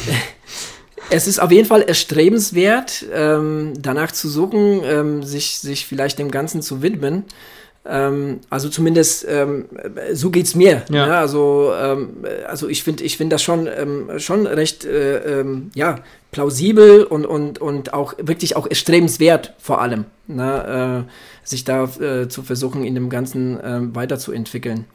[1.10, 6.32] es ist auf jeden Fall erstrebenswert, ähm, danach zu suchen, ähm, sich, sich vielleicht dem
[6.32, 7.24] Ganzen zu widmen.
[7.86, 9.66] Ähm, also zumindest ähm,
[10.12, 10.82] so geht's mir.
[10.90, 11.06] Ja.
[11.06, 11.16] Ne?
[11.16, 15.96] Also, ähm, also ich finde ich finde das schon, ähm, schon recht äh, ähm, ja,
[16.30, 21.06] plausibel und, und, und auch wirklich auch erstrebenswert vor allem, ne?
[21.06, 24.86] äh, sich da äh, zu versuchen, in dem Ganzen äh, weiterzuentwickeln.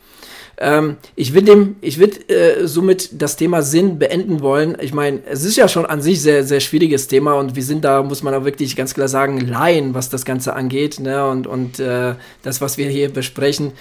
[0.62, 4.76] Ähm, ich würde dem, äh, somit das Thema Sinn beenden wollen.
[4.82, 7.86] Ich meine, es ist ja schon an sich sehr, sehr schwieriges Thema und wir sind
[7.86, 11.00] da, muss man auch wirklich ganz klar sagen, Laien, was das Ganze angeht.
[11.00, 11.26] Ne?
[11.26, 13.72] Und, und äh, das, was wir hier besprechen,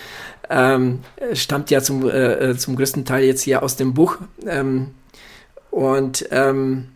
[0.50, 1.00] ähm,
[1.32, 4.18] stammt ja zum, äh, äh zum größten Teil jetzt hier aus dem Buch.
[4.46, 4.92] Ähm,
[5.72, 6.88] und ähm,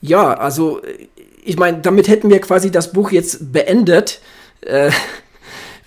[0.00, 0.80] ja, also
[1.44, 4.20] ich meine, damit hätten wir quasi das Buch jetzt beendet.
[4.62, 4.90] Äh,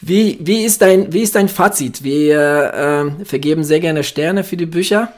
[0.08, 2.04] wie, wie, ist dein, wie ist dein Fazit?
[2.04, 5.14] Wir äh, vergeben sehr gerne Sterne für die Bücher.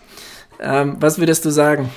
[0.59, 1.89] Ähm, was würdest du sagen?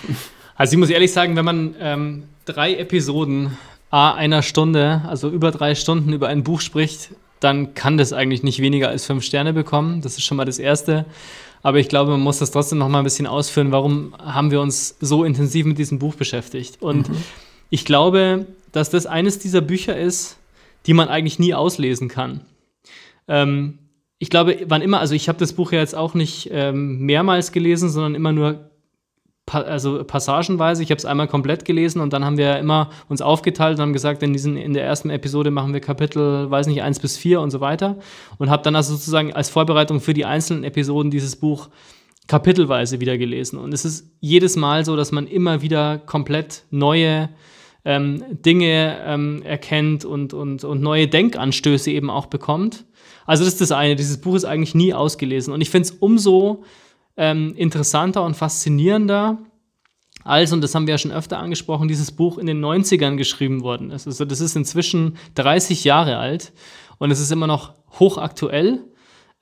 [0.57, 3.57] Also ich muss ehrlich sagen, wenn man ähm, drei Episoden
[3.91, 7.11] a einer Stunde, also über drei Stunden über ein Buch spricht,
[7.41, 10.01] dann kann das eigentlich nicht weniger als fünf Sterne bekommen.
[10.01, 11.05] Das ist schon mal das Erste.
[11.63, 13.73] Aber ich glaube, man muss das trotzdem noch mal ein bisschen ausführen.
[13.73, 16.81] Warum haben wir uns so intensiv mit diesem Buch beschäftigt?
[16.81, 17.17] Und mhm.
[17.71, 20.37] ich glaube, dass das eines dieser Bücher ist,
[20.87, 22.41] die man eigentlich nie auslesen kann.
[23.29, 23.79] Ähm,
[24.19, 27.53] ich glaube, wann immer, also ich habe das Buch ja jetzt auch nicht ähm, mehrmals
[27.53, 28.71] gelesen, sondern immer nur
[29.47, 30.83] pa also passagenweise.
[30.83, 33.93] Ich habe es einmal komplett gelesen und dann haben wir immer uns aufgeteilt und haben
[33.93, 37.41] gesagt, in, diesen, in der ersten Episode machen wir Kapitel, weiß nicht, 1 bis 4
[37.41, 37.97] und so weiter.
[38.39, 41.71] Und habe dann also sozusagen als Vorbereitung für die einzelnen Episoden dieses Buch
[42.27, 43.59] kapitelweise wieder gelesen.
[43.59, 47.31] Und es ist jedes Mal so, dass man immer wieder komplett neue
[47.87, 52.85] ähm, Dinge ähm, erkennt und, und, und neue Denkanstöße eben auch bekommt.
[53.29, 55.53] Also das ist das eine, dieses Buch ist eigentlich nie ausgelesen.
[55.53, 56.65] Und ich finde es umso
[57.19, 59.37] ähm, interessanter und faszinierender,
[60.25, 63.63] als, und das haben wir ja schon öfter angesprochen, dieses Buch in den 90ern geschrieben
[63.63, 64.07] worden ist.
[64.07, 66.55] Also das ist inzwischen 30 Jahre alt
[66.97, 68.83] und es ist immer noch hochaktuell.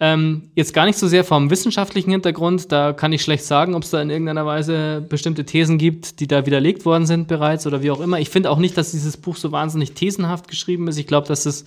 [0.00, 3.84] Ähm, jetzt gar nicht so sehr vom wissenschaftlichen Hintergrund, da kann ich schlecht sagen, ob
[3.84, 7.84] es da in irgendeiner Weise bestimmte Thesen gibt, die da widerlegt worden sind bereits oder
[7.84, 8.18] wie auch immer.
[8.18, 10.98] Ich finde auch nicht, dass dieses Buch so wahnsinnig thesenhaft geschrieben ist.
[10.98, 11.64] Ich glaube, dass es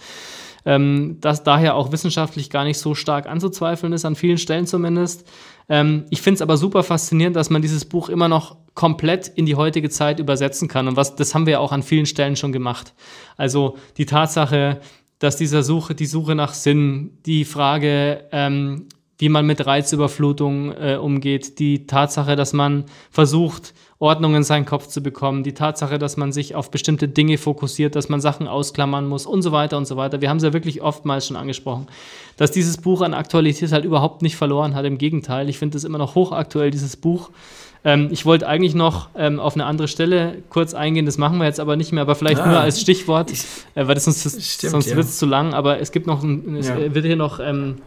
[0.65, 5.27] ähm, das daher auch wissenschaftlich gar nicht so stark anzuzweifeln ist, an vielen Stellen zumindest.
[5.69, 9.45] Ähm, ich finde es aber super faszinierend, dass man dieses Buch immer noch komplett in
[9.45, 10.87] die heutige Zeit übersetzen kann.
[10.87, 12.93] Und was, das haben wir ja auch an vielen Stellen schon gemacht.
[13.37, 14.79] Also die Tatsache,
[15.19, 18.87] dass dieser Suche, die Suche nach Sinn, die Frage, ähm,
[19.17, 24.87] wie man mit Reizüberflutung äh, umgeht, die Tatsache, dass man versucht, Ordnung in seinen Kopf
[24.87, 29.05] zu bekommen, die Tatsache, dass man sich auf bestimmte Dinge fokussiert, dass man Sachen ausklammern
[29.05, 30.21] muss und so weiter und so weiter.
[30.21, 31.87] Wir haben es ja wirklich oftmals schon angesprochen,
[32.37, 34.85] dass dieses Buch an Aktualität halt überhaupt nicht verloren hat.
[34.85, 37.29] Im Gegenteil, ich finde es immer noch hochaktuell, dieses Buch.
[37.83, 41.45] Ähm, ich wollte eigentlich noch ähm, auf eine andere Stelle kurz eingehen, das machen wir
[41.45, 43.31] jetzt aber nicht mehr, aber vielleicht ah, nur als Stichwort,
[43.75, 44.95] äh, weil das sonst, sonst ja.
[44.95, 46.93] wird es zu lang, aber es gibt noch, ein, es ja.
[46.93, 47.77] wird hier noch ähm,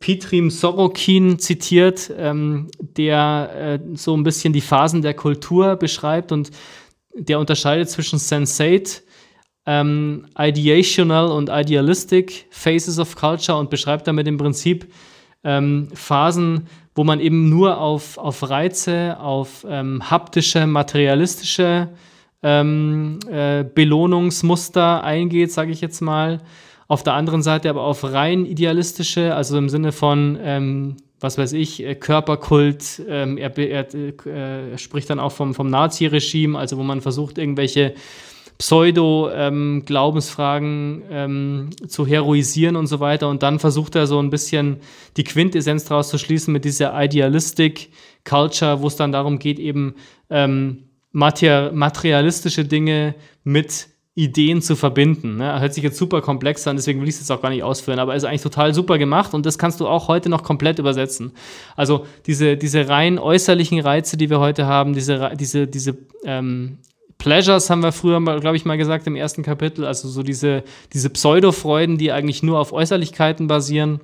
[0.00, 6.50] Petrim Sorokin zitiert, ähm, der äh, so ein bisschen die Phasen der Kultur beschreibt und
[7.14, 9.02] der unterscheidet zwischen Sensate,
[9.64, 14.92] ähm, Ideational und Idealistic Phases of Culture und beschreibt damit im Prinzip
[15.42, 21.88] ähm, Phasen, wo man eben nur auf, auf Reize, auf ähm, haptische, materialistische
[22.42, 26.40] ähm, äh, Belohnungsmuster eingeht, sage ich jetzt mal
[26.88, 31.52] auf der anderen Seite aber auf rein idealistische, also im Sinne von, ähm, was weiß
[31.54, 36.82] ich, äh, Körperkult, ähm, er, er, äh, spricht dann auch vom, vom Nazi-Regime, also wo
[36.82, 37.94] man versucht, irgendwelche
[38.58, 43.28] Pseudo-Glaubensfragen ähm, ähm, zu heroisieren und so weiter.
[43.28, 44.78] Und dann versucht er so ein bisschen
[45.16, 47.90] die Quintessenz daraus zu schließen mit dieser Idealistic
[48.24, 49.94] Culture, wo es dann darum geht, eben
[50.30, 53.14] ähm, materialistische Dinge
[53.44, 53.88] mit
[54.18, 55.36] Ideen zu verbinden.
[55.36, 55.60] Ne?
[55.60, 57.98] Hört sich jetzt super komplex an, deswegen will ich es jetzt auch gar nicht ausführen,
[57.98, 61.32] aber ist eigentlich total super gemacht und das kannst du auch heute noch komplett übersetzen.
[61.76, 66.78] Also diese, diese rein äußerlichen Reize, die wir heute haben, diese, diese, diese ähm,
[67.18, 70.64] Pleasures haben wir früher, glaube ich, mal gesagt im ersten Kapitel, also so diese,
[70.94, 74.00] diese Pseudo-Freuden, die eigentlich nur auf Äußerlichkeiten basieren.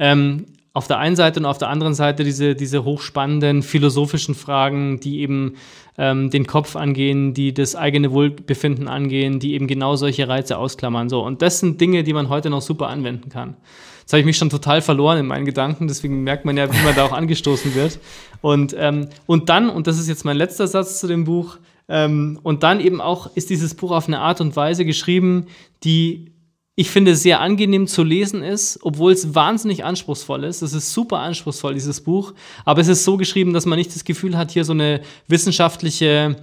[0.00, 5.00] Ähm, auf der einen Seite und auf der anderen Seite diese, diese hochspannenden philosophischen Fragen,
[5.00, 5.54] die eben
[5.98, 11.08] ähm, den Kopf angehen, die das eigene Wohlbefinden angehen, die eben genau solche Reize ausklammern.
[11.08, 11.24] So.
[11.24, 13.56] Und das sind Dinge, die man heute noch super anwenden kann.
[14.00, 16.82] Jetzt habe ich mich schon total verloren in meinen Gedanken, deswegen merkt man ja, wie
[16.82, 17.98] man da auch angestoßen wird.
[18.40, 22.38] Und, ähm, und dann, und das ist jetzt mein letzter Satz zu dem Buch, ähm,
[22.42, 25.46] und dann eben auch ist dieses Buch auf eine Art und Weise geschrieben,
[25.84, 26.32] die
[26.78, 30.62] ich finde, sehr angenehm zu lesen ist, obwohl es wahnsinnig anspruchsvoll ist.
[30.62, 32.34] Es ist super anspruchsvoll, dieses Buch.
[32.64, 36.36] Aber es ist so geschrieben, dass man nicht das Gefühl hat, hier so eine wissenschaftliche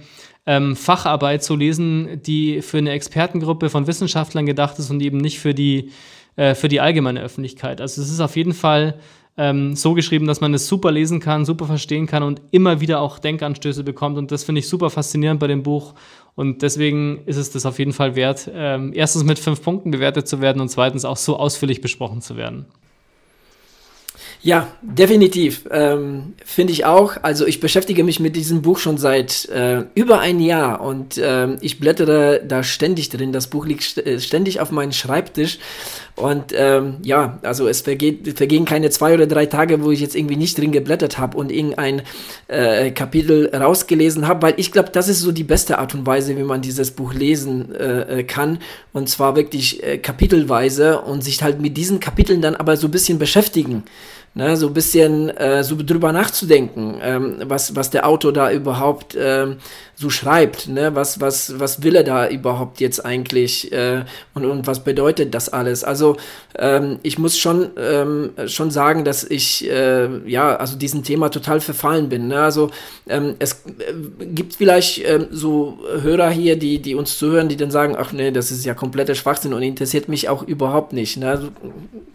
[0.44, 5.38] ähm, Facharbeit zu lesen, die für eine Expertengruppe von Wissenschaftlern gedacht ist und eben nicht
[5.38, 5.90] für die,
[6.36, 7.80] äh, für die allgemeine Öffentlichkeit.
[7.80, 9.00] Also es ist auf jeden Fall
[9.38, 13.00] ähm, so geschrieben, dass man es super lesen kann, super verstehen kann und immer wieder
[13.00, 14.18] auch Denkanstöße bekommt.
[14.18, 15.94] Und das finde ich super faszinierend bei dem Buch.
[16.36, 20.28] Und deswegen ist es das auf jeden Fall wert, ähm, erstens mit fünf Punkten bewertet
[20.28, 22.66] zu werden und zweitens auch so ausführlich besprochen zu werden.
[24.42, 25.64] Ja, definitiv.
[25.70, 27.16] Ähm, Finde ich auch.
[27.22, 31.54] Also ich beschäftige mich mit diesem Buch schon seit äh, über ein Jahr und äh,
[31.60, 33.32] ich blättere da ständig drin.
[33.32, 35.58] Das Buch liegt äh, ständig auf meinem Schreibtisch.
[36.14, 40.16] Und ähm, ja, also es vergeht, vergehen keine zwei oder drei Tage, wo ich jetzt
[40.16, 42.02] irgendwie nicht drin geblättert habe und irgendein
[42.48, 46.36] äh, Kapitel rausgelesen habe, weil ich glaube, das ist so die beste Art und Weise,
[46.36, 48.60] wie man dieses Buch lesen äh, kann.
[48.92, 52.92] Und zwar wirklich äh, kapitelweise und sich halt mit diesen Kapiteln dann aber so ein
[52.92, 53.84] bisschen beschäftigen
[54.36, 59.16] ne, so ein bisschen äh, so drüber nachzudenken, ähm, was, was der Autor da überhaupt
[59.18, 59.56] ähm,
[59.98, 64.66] so schreibt, ne, was, was, was will er da überhaupt jetzt eigentlich äh, und, und
[64.66, 65.84] was bedeutet das alles?
[65.84, 66.18] Also
[66.58, 71.60] ähm, ich muss schon, ähm, schon sagen, dass ich äh, ja, also diesem Thema total
[71.60, 72.28] verfallen bin.
[72.28, 72.38] Ne?
[72.38, 72.70] Also
[73.08, 77.70] ähm, es äh, gibt vielleicht ähm, so Hörer hier, die, die uns zuhören, die dann
[77.70, 81.16] sagen, ach nee, das ist ja kompletter Schwachsinn und interessiert mich auch überhaupt nicht.
[81.16, 81.30] Ne?
[81.30, 81.48] Also,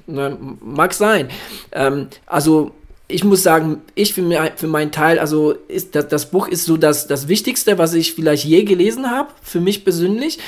[0.06, 1.30] ne, mag sein.
[1.72, 2.74] Ähm, also
[3.12, 6.66] ich muss sagen, ich für, mir, für meinen Teil, also ist das, das Buch ist
[6.66, 10.40] so das, das Wichtigste, was ich vielleicht je gelesen habe, für mich persönlich.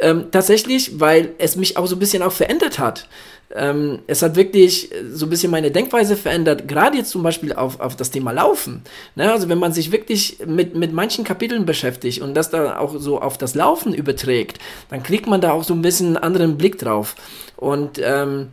[0.00, 3.08] Ähm, tatsächlich, weil es mich auch so ein bisschen auch verändert hat.
[3.54, 7.80] Ähm, es hat wirklich so ein bisschen meine Denkweise verändert, gerade jetzt zum Beispiel auf,
[7.80, 8.82] auf das Thema Laufen.
[9.14, 9.32] Ne?
[9.32, 13.20] Also wenn man sich wirklich mit, mit manchen Kapiteln beschäftigt und das dann auch so
[13.20, 14.58] auf das Laufen überträgt,
[14.90, 17.16] dann kriegt man da auch so ein bisschen einen anderen Blick drauf.
[17.56, 18.48] Und ähm,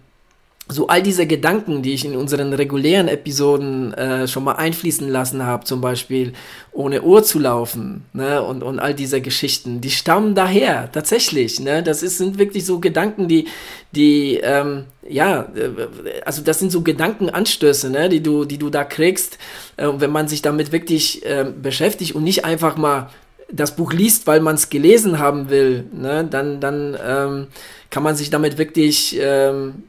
[0.68, 5.46] so all diese Gedanken, die ich in unseren regulären Episoden äh, schon mal einfließen lassen
[5.46, 6.34] habe, zum Beispiel
[6.72, 11.84] ohne Uhr zu laufen, ne, und, und all diese Geschichten, die stammen daher, tatsächlich, ne,
[11.84, 13.48] das ist, sind wirklich so Gedanken, die,
[13.92, 18.84] die, ähm, ja, äh, also das sind so Gedankenanstöße, ne, die du, die du da
[18.84, 19.38] kriegst,
[19.78, 23.12] äh, wenn man sich damit wirklich äh, beschäftigt und nicht einfach mal
[23.52, 27.48] das Buch liest, weil man es gelesen haben will, ne, dann, dann ähm,
[27.92, 29.84] kann man sich damit wirklich ähm,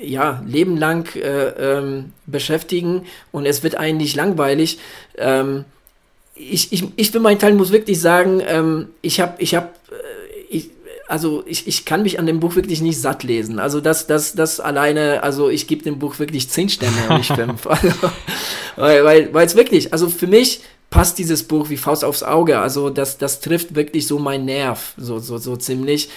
[0.00, 4.78] ja, lebenlang äh, ähm, beschäftigen und es wird eigentlich langweilig.
[5.16, 5.64] Ähm,
[6.34, 10.56] ich, ich, ich für meinen Teil muss wirklich sagen, ähm, ich habe, ich habe, äh,
[10.56, 10.70] ich,
[11.08, 13.58] also ich, ich kann mich an dem Buch wirklich nicht satt lesen.
[13.58, 17.32] Also das, das, das alleine, also ich gebe dem Buch wirklich zehn Sterne und nicht
[17.32, 17.66] fünf.
[17.66, 17.92] Also,
[18.76, 20.60] weil, weil, weil es wirklich, also für mich
[20.90, 22.58] passt dieses Buch wie Faust aufs Auge.
[22.58, 26.08] Also das, das trifft wirklich so mein Nerv, so, so, so ziemlich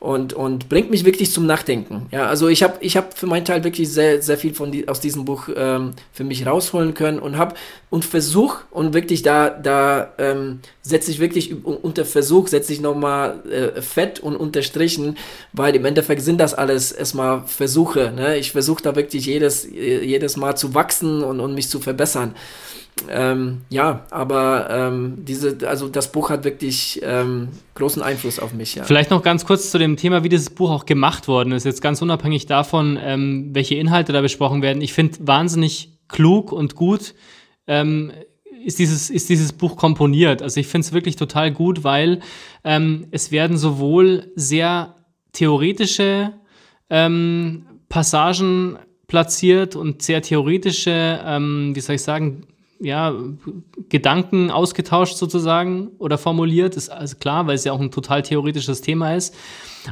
[0.00, 2.06] und, und bringt mich wirklich zum Nachdenken.
[2.12, 4.86] Ja, also ich habe ich hab für meinen Teil wirklich sehr, sehr viel von die,
[4.86, 7.54] aus diesem Buch ähm, für mich rausholen können und habe
[7.90, 13.42] und Versuch und wirklich da, da ähm, setze ich wirklich unter Versuch, setze ich nochmal
[13.48, 15.16] äh, fett und unterstrichen,
[15.52, 18.12] weil im Endeffekt sind das alles erstmal Versuche.
[18.14, 18.36] Ne?
[18.36, 22.34] Ich versuche da wirklich jedes, jedes Mal zu wachsen und, und mich zu verbessern.
[23.08, 28.74] Ähm, ja, aber ähm, diese, also das Buch hat wirklich ähm, großen Einfluss auf mich.
[28.74, 28.84] Ja.
[28.84, 31.64] Vielleicht noch ganz kurz zu dem Thema, wie dieses Buch auch gemacht worden ist.
[31.64, 34.82] Jetzt ganz unabhängig davon, ähm, welche Inhalte da besprochen werden.
[34.82, 37.14] Ich finde wahnsinnig klug und gut
[37.66, 38.12] ähm,
[38.64, 40.42] ist dieses, ist dieses Buch komponiert.
[40.42, 42.20] Also ich finde es wirklich total gut, weil
[42.64, 44.94] ähm, es werden sowohl sehr
[45.32, 46.32] theoretische
[47.90, 48.78] Passagen
[49.08, 51.20] platziert und sehr theoretische,
[51.74, 52.46] wie soll ich sagen,
[52.80, 53.14] ja,
[53.88, 56.76] Gedanken ausgetauscht sozusagen oder formuliert.
[56.76, 59.34] Ist also klar, weil es ja auch ein total theoretisches Thema ist.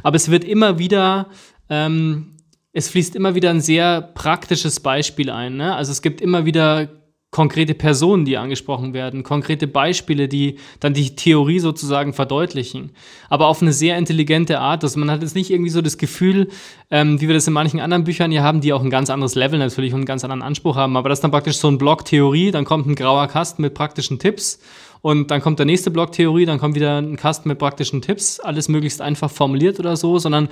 [0.03, 1.27] Aber es wird immer wieder,
[1.69, 2.35] ähm,
[2.73, 5.57] es fließt immer wieder ein sehr praktisches Beispiel ein.
[5.57, 5.75] Ne?
[5.75, 6.89] Also es gibt immer wieder
[7.29, 12.91] konkrete Personen, die angesprochen werden, konkrete Beispiele, die dann die Theorie sozusagen verdeutlichen.
[13.29, 14.81] Aber auf eine sehr intelligente Art.
[14.83, 16.47] dass man hat jetzt nicht irgendwie so das Gefühl,
[16.89, 19.35] ähm, wie wir das in manchen anderen Büchern hier haben, die auch ein ganz anderes
[19.35, 20.95] Level natürlich und einen ganz anderen Anspruch haben.
[20.95, 23.73] Aber das ist dann praktisch so ein Block Theorie, dann kommt ein grauer Kasten mit
[23.73, 24.59] praktischen Tipps
[25.01, 28.39] und dann kommt der nächste Block Theorie, dann kommt wieder ein Kasten mit praktischen Tipps,
[28.39, 30.47] alles möglichst einfach formuliert oder so, sondern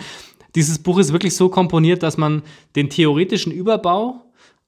[0.55, 2.43] dieses Buch ist wirklich so komponiert, dass man
[2.75, 4.24] den theoretischen Überbau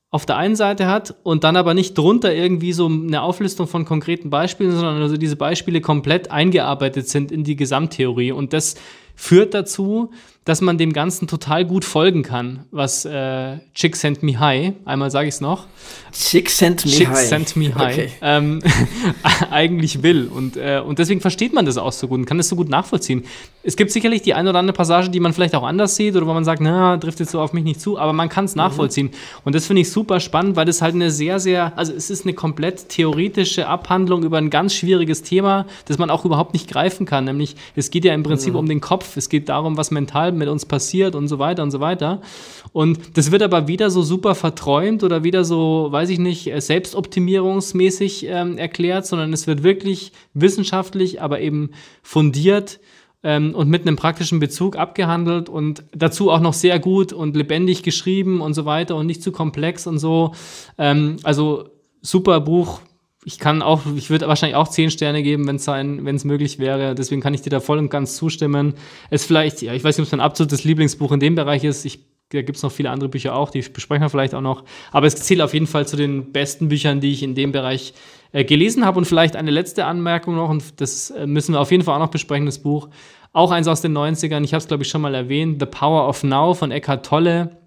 [0.09, 3.83] auf der einen Seite hat und dann aber nicht drunter irgendwie so eine Auflistung von
[3.83, 8.31] konkreten Beispielen, sondern also diese Beispiele komplett eingearbeitet sind in die Gesamttheorie.
[8.31, 8.75] Und das
[9.15, 10.11] führt dazu,
[10.47, 15.11] dass man dem Ganzen total gut folgen kann, was äh, Chick Sent Me High, einmal
[15.11, 15.65] sage ich es noch,
[16.13, 18.11] Chick Sent Me Chick High, Sent Me High okay.
[18.21, 18.61] ähm,
[19.51, 20.29] eigentlich will.
[20.33, 22.69] Und, äh, und deswegen versteht man das auch so gut und kann das so gut
[22.69, 23.25] nachvollziehen.
[23.61, 26.25] Es gibt sicherlich die eine oder andere Passage, die man vielleicht auch anders sieht oder
[26.25, 28.55] wo man sagt, na, trifft jetzt so auf mich nicht zu, aber man kann es
[28.55, 28.61] mhm.
[28.61, 29.09] nachvollziehen.
[29.43, 32.23] Und das finde ich super spannend, weil das halt eine sehr, sehr, also es ist
[32.23, 37.05] eine komplett theoretische Abhandlung über ein ganz schwieriges Thema, das man auch überhaupt nicht greifen
[37.05, 37.25] kann.
[37.25, 38.59] Nämlich, es geht ja im Prinzip mhm.
[38.59, 41.71] um den Kopf, es geht darum, was mental mit uns passiert und so weiter und
[41.71, 42.21] so weiter.
[42.73, 46.61] Und das wird aber wieder so super verträumt oder wieder so, weiß ich nicht, äh,
[46.61, 51.71] selbstoptimierungsmäßig ähm, erklärt, sondern es wird wirklich wissenschaftlich, aber eben
[52.03, 52.79] fundiert
[53.23, 57.83] ähm, und mit einem praktischen Bezug abgehandelt und dazu auch noch sehr gut und lebendig
[57.83, 60.33] geschrieben und so weiter und nicht zu komplex und so.
[60.77, 61.69] Ähm, also
[62.01, 62.79] super Buch,
[63.27, 66.23] ich kann auch, ich würde wahrscheinlich auch zehn Sterne geben, wenn es sein, wenn es
[66.23, 66.95] möglich wäre.
[66.95, 68.75] Deswegen kann ich dir da voll und ganz zustimmen.
[69.09, 71.83] Es vielleicht, ja, ich weiß nicht, ob es mein absolutes Lieblingsbuch in dem Bereich ist.
[71.83, 74.63] Ich, da gibt es noch viele andere Bücher auch, die besprechen wir vielleicht auch noch.
[74.93, 77.93] Aber es zählt auf jeden Fall zu den besten Büchern, die ich in dem Bereich
[78.31, 78.97] äh, gelesen habe.
[78.97, 82.05] Und vielleicht eine letzte Anmerkung noch, und das äh, müssen wir auf jeden Fall auch
[82.05, 82.87] noch besprechen, das Buch.
[83.33, 86.07] Auch eins aus den 90ern, ich habe es, glaube ich, schon mal erwähnt, The Power
[86.07, 87.57] of Now von Eckhart Tolle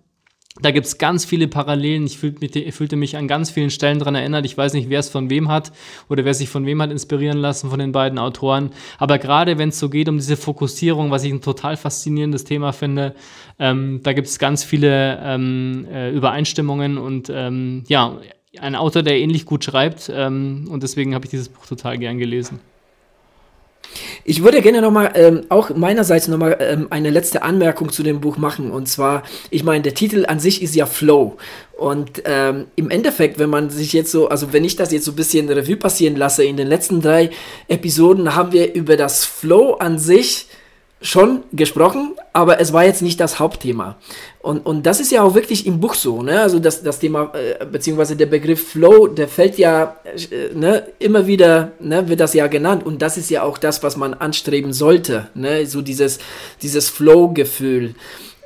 [0.60, 2.06] da gibt es ganz viele Parallelen.
[2.06, 4.44] Ich fühlte mich, fühlte mich an ganz vielen Stellen daran erinnert.
[4.44, 5.72] Ich weiß nicht, wer es von wem hat
[6.08, 8.70] oder wer sich von wem hat inspirieren lassen von den beiden Autoren.
[8.98, 12.72] Aber gerade wenn es so geht um diese Fokussierung, was ich ein total faszinierendes Thema
[12.72, 13.14] finde,
[13.58, 18.18] ähm, da gibt es ganz viele ähm, äh, Übereinstimmungen und ähm, ja,
[18.58, 20.10] ein Autor, der ähnlich gut schreibt.
[20.12, 22.58] Ähm, und deswegen habe ich dieses Buch total gern gelesen.
[24.24, 28.36] Ich würde gerne nochmal, ähm, auch meinerseits nochmal ähm, eine letzte Anmerkung zu dem Buch
[28.36, 28.70] machen.
[28.70, 31.36] Und zwar, ich meine, der Titel an sich ist ja Flow.
[31.76, 35.12] Und ähm, im Endeffekt, wenn man sich jetzt so, also wenn ich das jetzt so
[35.12, 37.30] ein bisschen Revue passieren lasse, in den letzten drei
[37.68, 40.46] Episoden haben wir über das Flow an sich
[41.02, 43.96] schon gesprochen, aber es war jetzt nicht das Hauptthema.
[44.40, 46.40] Und, und das ist ja auch wirklich im Buch so, ne?
[46.40, 51.26] Also das, das Thema, äh, beziehungsweise der Begriff Flow, der fällt ja äh, ne, immer
[51.26, 52.84] wieder, ne, wird das ja genannt.
[52.84, 55.66] Und das ist ja auch das, was man anstreben sollte, ne?
[55.66, 56.18] So dieses,
[56.60, 57.94] dieses Flow-Gefühl.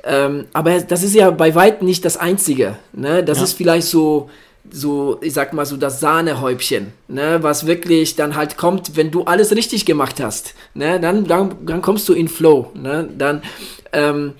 [0.05, 2.77] Ähm, aber das ist ja bei weitem nicht das Einzige.
[2.93, 3.23] Ne?
[3.23, 3.43] Das ja.
[3.45, 4.29] ist vielleicht so
[4.71, 9.23] so, ich sag mal so das Sahnehäubchen, ne, was wirklich dann halt kommt, wenn du
[9.23, 13.41] alles richtig gemacht hast, ne, dann, dann, dann kommst du in Flow, ne, dann,
[13.93, 14.33] ähm,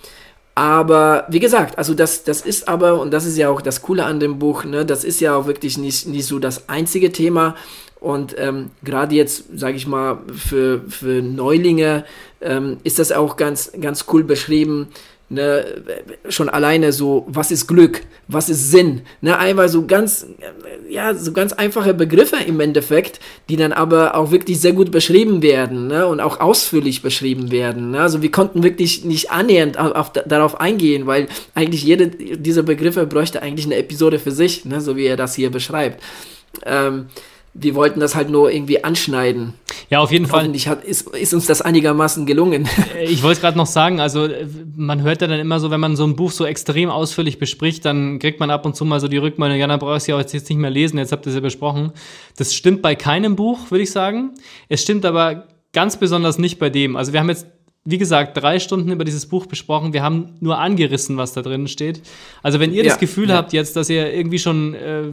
[0.57, 4.05] Aber wie gesagt, also das, das ist aber, und das ist ja auch das Coole
[4.05, 7.55] an dem Buch, ne, das ist ja auch wirklich nicht, nicht so das einzige Thema.
[7.99, 12.05] Und ähm, gerade jetzt, sage ich mal, für, für Neulinge
[12.39, 14.87] ähm, ist das auch ganz, ganz cool beschrieben,
[15.27, 15.65] Ne,
[16.29, 20.27] schon alleine so, was ist Glück, was ist Sinn, ne, einfach so ganz,
[20.87, 23.19] ja, so ganz einfache Begriffe im Endeffekt,
[23.49, 27.89] die dann aber auch wirklich sehr gut beschrieben werden, ne, und auch ausführlich beschrieben werden,
[27.89, 32.61] ne, also wir konnten wirklich nicht annähernd auf, auf, darauf eingehen, weil eigentlich jede dieser
[32.61, 36.03] Begriffe bräuchte eigentlich eine Episode für sich, ne, so wie er das hier beschreibt.
[36.67, 37.07] Ähm,
[37.57, 39.53] wir wollten das halt nur irgendwie anschneiden.
[39.89, 40.53] Ja, auf jeden Fall.
[40.53, 42.67] Hat, ist, ist uns das einigermaßen gelungen.
[42.95, 44.27] Äh, ich wollte es gerade noch sagen, also
[44.75, 47.85] man hört ja dann immer so, wenn man so ein Buch so extrem ausführlich bespricht,
[47.85, 50.19] dann kriegt man ab und zu mal so die Rückmeldung, ja, dann brauchst du ja
[50.19, 51.93] jetzt nicht mehr lesen, jetzt habt ihr es ja besprochen.
[52.35, 54.31] Das stimmt bei keinem Buch, würde ich sagen.
[54.67, 56.97] Es stimmt aber ganz besonders nicht bei dem.
[56.97, 57.47] Also wir haben jetzt
[57.87, 59.93] wie gesagt, drei Stunden über dieses Buch besprochen.
[59.93, 62.01] Wir haben nur angerissen, was da drin steht.
[62.41, 63.35] Also wenn ihr ja, das Gefühl ja.
[63.35, 65.03] habt jetzt, dass ihr irgendwie schon äh,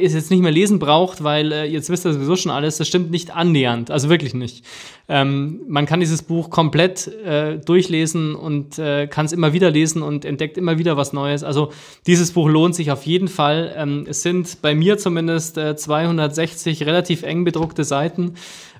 [0.00, 2.86] es jetzt nicht mehr lesen braucht, weil äh, jetzt wisst ihr sowieso schon alles, das
[2.86, 3.90] stimmt nicht annähernd.
[3.90, 4.64] Also wirklich nicht.
[5.08, 10.00] Ähm, man kann dieses Buch komplett äh, durchlesen und äh, kann es immer wieder lesen
[10.00, 11.42] und entdeckt immer wieder was Neues.
[11.42, 11.72] Also
[12.06, 13.74] dieses Buch lohnt sich auf jeden Fall.
[13.76, 18.34] Ähm, es sind bei mir zumindest 260 äh, relativ eng bedruckte Seiten.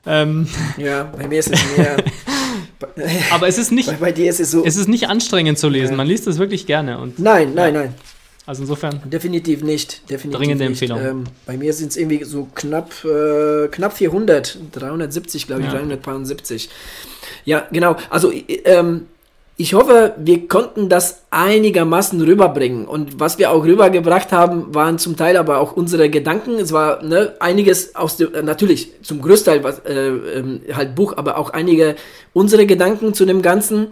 [0.07, 0.47] Ähm,
[0.79, 1.97] ja, bei mir ist es mehr.
[3.31, 4.65] Aber es ist nicht, bei, bei, dir ist es so.
[4.65, 5.97] Es ist nicht anstrengend zu lesen.
[5.97, 6.99] Man liest es wirklich gerne.
[6.99, 7.81] Und, nein, nein, ja.
[7.83, 7.95] nein.
[8.45, 9.01] Also insofern.
[9.05, 10.11] Definitiv nicht.
[10.11, 10.83] Definitiv dringende nicht.
[10.83, 11.01] Empfehlung.
[11.01, 15.75] Ähm, bei mir sind es irgendwie so knapp, äh, knapp 400, 370, glaube ich, ja.
[15.75, 16.69] 370.
[17.45, 17.97] Ja, genau.
[18.11, 18.33] Also
[18.65, 19.07] ähm,
[19.59, 22.87] ich hoffe, wir konnten das einigermaßen rüberbringen.
[22.87, 26.53] Und was wir auch rübergebracht haben, waren zum Teil aber auch unsere Gedanken.
[26.53, 31.15] Es war ne, einiges aus dem, äh, natürlich zum Größteil was, äh, äh, halt Buch,
[31.19, 31.97] aber auch einige
[32.33, 33.89] unsere Gedanken zu dem Ganzen.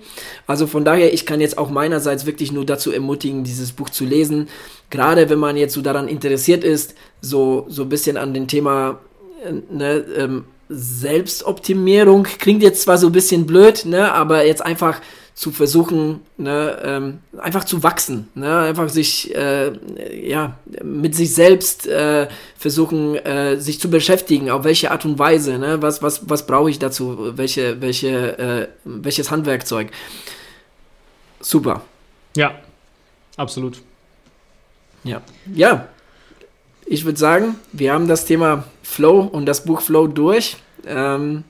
[0.47, 4.05] Also von daher, ich kann jetzt auch meinerseits wirklich nur dazu ermutigen, dieses Buch zu
[4.05, 4.49] lesen.
[4.89, 8.99] Gerade wenn man jetzt so daran interessiert ist, so, so ein bisschen an dem Thema
[9.45, 12.23] äh, ne, ähm, Selbstoptimierung.
[12.23, 15.03] Klingt jetzt zwar so ein bisschen blöd, ne, aber jetzt einfach
[15.41, 19.73] zu versuchen, ne, ähm, einfach zu wachsen, ne, einfach sich, äh,
[20.29, 22.29] ja, mit sich selbst äh,
[22.59, 26.69] versuchen, äh, sich zu beschäftigen, auf welche Art und Weise, ne, was, was, was brauche
[26.69, 29.91] ich dazu, welche, welche, äh, welches Handwerkzeug.
[31.41, 31.81] Super.
[32.37, 32.57] Ja,
[33.39, 33.81] absolut.
[35.05, 35.23] Ja,
[35.55, 35.89] ja.
[36.85, 40.59] Ich würde sagen, wir haben das Thema Flow und das Buch Flow durch.
[40.87, 41.45] Ähm,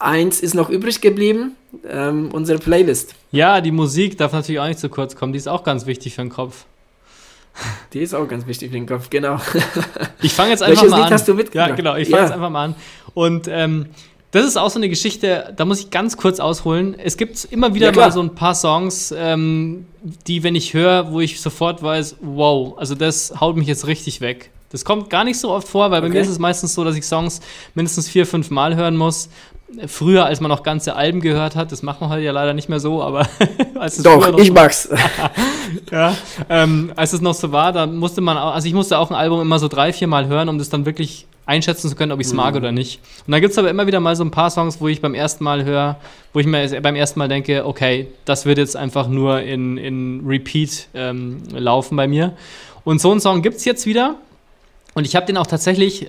[0.00, 3.14] Eins ist noch übrig geblieben, ähm, unsere Playlist.
[3.32, 5.34] Ja, die Musik darf natürlich auch nicht zu kurz kommen.
[5.34, 6.64] Die ist auch ganz wichtig für den Kopf.
[7.92, 9.38] Die ist auch ganz wichtig für den Kopf, genau.
[10.22, 11.12] Ich fange jetzt einfach Welches mal Lied an.
[11.12, 11.70] hast du mitgebracht?
[11.70, 11.96] Ja, genau.
[11.96, 12.24] Ich fange ja.
[12.28, 12.74] jetzt einfach mal an.
[13.12, 13.86] Und ähm,
[14.30, 16.94] das ist auch so eine Geschichte, da muss ich ganz kurz ausholen.
[16.98, 19.86] Es gibt immer wieder ja, mal so ein paar Songs, ähm,
[20.26, 24.20] die, wenn ich höre, wo ich sofort weiß, wow, also das haut mich jetzt richtig
[24.20, 24.50] weg.
[24.70, 26.18] Das kommt gar nicht so oft vor, weil bei okay.
[26.18, 27.40] mir ist es meistens so, dass ich Songs
[27.74, 29.28] mindestens vier, fünf Mal hören muss
[29.86, 32.68] früher, als man noch ganze Alben gehört hat, das macht man heute ja leider nicht
[32.68, 33.28] mehr so, aber
[33.78, 34.88] als es Doch, ich so, mag's.
[35.90, 36.14] ja,
[36.48, 39.16] ähm, als es noch so war, da musste man, auch, also ich musste auch ein
[39.16, 42.20] Album immer so drei, vier Mal hören, um das dann wirklich einschätzen zu können, ob
[42.20, 42.38] ich es mhm.
[42.38, 43.00] mag oder nicht.
[43.26, 45.14] Und da gibt es aber immer wieder mal so ein paar Songs, wo ich beim
[45.14, 45.96] ersten Mal höre,
[46.32, 50.22] wo ich mir beim ersten Mal denke, okay, das wird jetzt einfach nur in, in
[50.24, 52.36] Repeat ähm, laufen bei mir.
[52.84, 54.14] Und so einen Song gibt es jetzt wieder.
[54.94, 56.08] Und ich habe den auch tatsächlich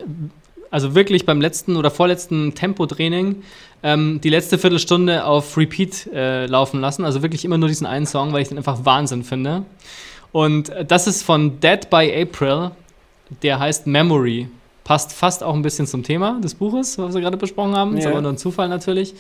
[0.72, 3.44] also wirklich beim letzten oder vorletzten Tempotraining
[3.84, 7.04] ähm, die letzte Viertelstunde auf Repeat äh, laufen lassen.
[7.04, 9.64] Also wirklich immer nur diesen einen Song, weil ich den einfach Wahnsinn finde.
[10.32, 12.72] Und äh, das ist von Dead by April.
[13.44, 14.48] Der heißt Memory.
[14.84, 17.94] Passt fast auch ein bisschen zum Thema des Buches, was wir gerade besprochen haben.
[17.94, 18.00] Ja.
[18.00, 19.14] Ist aber nur ein Zufall natürlich.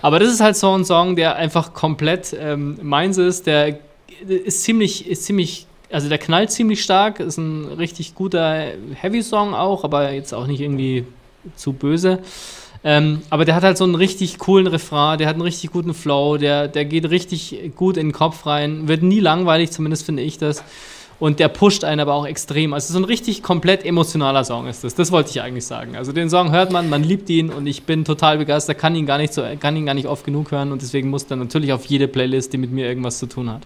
[0.00, 3.46] Aber das ist halt so ein Song, der einfach komplett ähm, meins ist.
[3.46, 3.78] Der
[4.26, 9.84] ist ziemlich, ist ziemlich also der knallt ziemlich stark, ist ein richtig guter Heavy-Song auch,
[9.84, 11.04] aber jetzt auch nicht irgendwie
[11.56, 12.20] zu böse.
[12.84, 15.94] Ähm, aber der hat halt so einen richtig coolen Refrain, der hat einen richtig guten
[15.94, 20.22] Flow, der, der geht richtig gut in den Kopf rein, wird nie langweilig, zumindest finde
[20.22, 20.62] ich das.
[21.18, 22.72] Und der pusht einen aber auch extrem.
[22.72, 24.94] Also so ein richtig komplett emotionaler Song ist das.
[24.94, 25.96] Das wollte ich eigentlich sagen.
[25.96, 29.04] Also den Song hört man, man liebt ihn und ich bin total begeistert, kann ihn
[29.04, 31.72] gar nicht so, kann ihn gar nicht oft genug hören und deswegen muss er natürlich
[31.72, 33.62] auf jede Playlist, die mit mir irgendwas zu tun hat.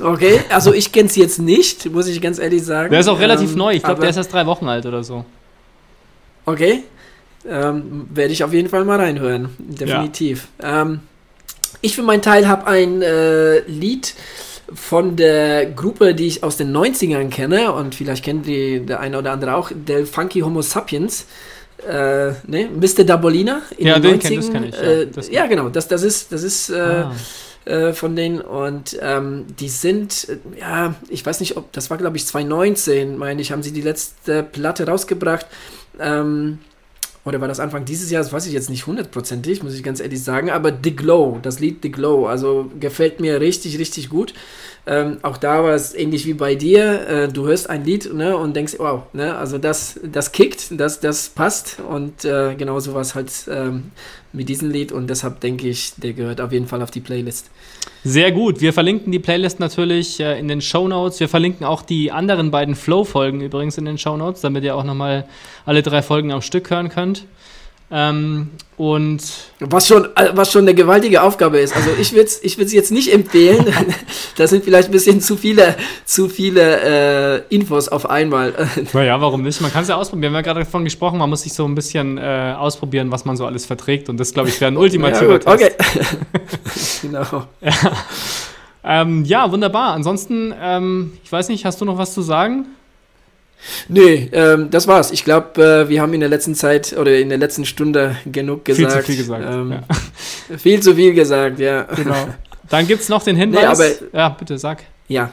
[0.00, 2.90] Okay, also ich kenne es jetzt nicht, muss ich ganz ehrlich sagen.
[2.90, 3.74] Der ist auch relativ ähm, neu.
[3.74, 5.24] Ich glaube, der ist erst drei Wochen alt oder so.
[6.44, 6.84] Okay,
[7.48, 9.50] ähm, werde ich auf jeden Fall mal reinhören.
[9.58, 10.48] Definitiv.
[10.62, 10.82] Ja.
[10.82, 11.00] Ähm,
[11.80, 14.14] ich für meinen Teil habe ein äh, Lied
[14.74, 19.18] von der Gruppe, die ich aus den 90ern kenne und vielleicht kennt die der eine
[19.18, 21.26] oder andere auch, der Funky Homo Sapiens.
[21.86, 22.68] Äh, ne?
[22.74, 23.04] Mr.
[23.04, 24.28] Dabolina in ja, den, den 90ern.
[24.28, 24.74] Kenn, das kenn ich.
[24.74, 25.68] Ja, äh, ja, genau.
[25.68, 27.12] Das, das ist, das ist äh, ah
[27.66, 28.40] äh, von denen.
[28.40, 33.18] Und ähm, die sind, äh, ja, ich weiß nicht, ob, das war glaube ich 2019,
[33.18, 35.46] meine ich, haben sie die letzte Platte rausgebracht.
[35.98, 36.58] Ähm,
[37.24, 40.22] oder war das Anfang dieses Jahres, weiß ich jetzt nicht hundertprozentig, muss ich ganz ehrlich
[40.22, 44.32] sagen, aber The Glow, das Lied The Glow, also gefällt mir richtig, richtig gut.
[44.88, 47.08] Ähm, auch da war es ähnlich wie bei dir.
[47.08, 51.00] Äh, du hörst ein Lied ne, und denkst, wow, ne, also das, das kickt, das,
[51.00, 51.78] das passt.
[51.80, 53.90] Und äh, genauso war es halt ähm,
[54.32, 54.92] mit diesem Lied.
[54.92, 57.50] Und deshalb denke ich, der gehört auf jeden Fall auf die Playlist.
[58.04, 58.60] Sehr gut.
[58.60, 61.18] Wir verlinken die Playlist natürlich äh, in den Show Notes.
[61.18, 64.84] Wir verlinken auch die anderen beiden Flow-Folgen übrigens in den Show Notes, damit ihr auch
[64.84, 65.24] nochmal
[65.64, 67.24] alle drei Folgen am Stück hören könnt.
[67.88, 69.22] Ähm, und
[69.60, 71.74] was schon, äh, was schon eine gewaltige Aufgabe ist.
[71.74, 73.64] Also ich würde es ich jetzt nicht empfehlen.
[74.36, 78.54] das sind vielleicht ein bisschen zu viele, zu viele äh, Infos auf einmal.
[78.92, 79.60] naja, warum nicht?
[79.60, 80.32] Man kann es ja ausprobieren.
[80.32, 83.24] Wir haben ja gerade davon gesprochen, man muss sich so ein bisschen äh, ausprobieren, was
[83.24, 84.08] man so alles verträgt.
[84.08, 85.78] Und das, glaube ich, wäre ein ultimativer ja, Test.
[85.80, 87.02] Okay.
[87.02, 87.44] genau.
[87.60, 87.72] Ja.
[88.82, 89.94] Ähm, ja, wunderbar.
[89.94, 92.66] Ansonsten, ähm, ich weiß nicht, hast du noch was zu sagen?
[93.88, 95.10] Nee, ähm, das war's.
[95.10, 98.64] Ich glaube, äh, wir haben in der letzten Zeit oder in der letzten Stunde genug
[98.64, 98.92] gesagt.
[98.92, 99.44] Viel zu viel gesagt.
[99.48, 100.58] Ähm, ja.
[100.58, 101.82] Viel zu viel gesagt, ja.
[101.82, 102.28] Genau.
[102.68, 103.78] Dann gibt es noch den Hinweis.
[103.78, 104.82] Nee, aber, ja, bitte sag.
[105.08, 105.30] Ja.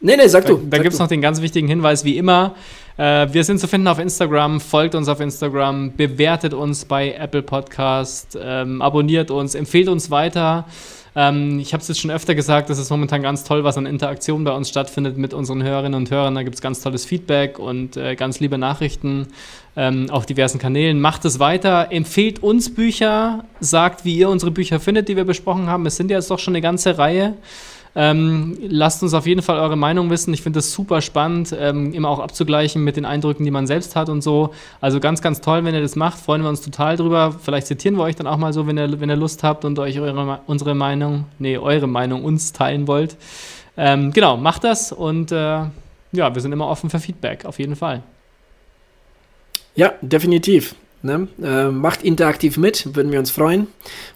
[0.00, 0.56] Nee, nee, sag du.
[0.56, 2.56] Dann, dann gibt es noch den ganz wichtigen Hinweis, wie immer.
[2.96, 7.42] Äh, wir sind zu finden auf Instagram, folgt uns auf Instagram, bewertet uns bei Apple
[7.42, 10.66] Podcast, ähm, abonniert uns, empfehlt uns weiter.
[11.14, 13.86] Ähm, ich habe es jetzt schon öfter gesagt, das ist momentan ganz toll, was an
[13.86, 16.34] Interaktion bei uns stattfindet mit unseren Hörerinnen und Hörern.
[16.34, 19.28] Da gibt es ganz tolles Feedback und äh, ganz liebe Nachrichten
[19.76, 21.00] ähm, auf diversen Kanälen.
[21.00, 25.66] Macht es weiter, empfehlt uns Bücher, sagt, wie ihr unsere Bücher findet, die wir besprochen
[25.66, 25.84] haben.
[25.86, 27.34] Es sind ja jetzt doch schon eine ganze Reihe.
[27.94, 30.32] Ähm, lasst uns auf jeden Fall eure Meinung wissen.
[30.32, 33.96] Ich finde das super spannend, ähm, immer auch abzugleichen mit den Eindrücken, die man selbst
[33.96, 34.54] hat und so.
[34.80, 36.18] Also ganz, ganz toll, wenn ihr das macht.
[36.18, 37.36] Freuen wir uns total drüber.
[37.42, 39.78] Vielleicht zitieren wir euch dann auch mal so, wenn ihr, wenn ihr Lust habt und
[39.78, 43.16] euch eure, unsere Meinung, nee, eure Meinung uns teilen wollt.
[43.76, 45.64] Ähm, genau, macht das und äh,
[46.12, 48.02] ja, wir sind immer offen für Feedback, auf jeden Fall.
[49.74, 50.74] Ja, definitiv.
[51.02, 51.28] Ne?
[51.42, 53.66] Äh, macht interaktiv mit, würden wir uns freuen.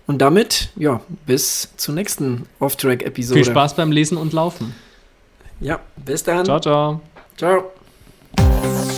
[0.06, 3.40] Und damit, ja, bis zur nächsten Off-Track-Episode.
[3.40, 4.74] Viel Spaß beim Lesen und Laufen.
[5.60, 6.44] Ja, bis dann.
[6.44, 7.00] Ciao, ciao.
[7.36, 8.95] Ciao.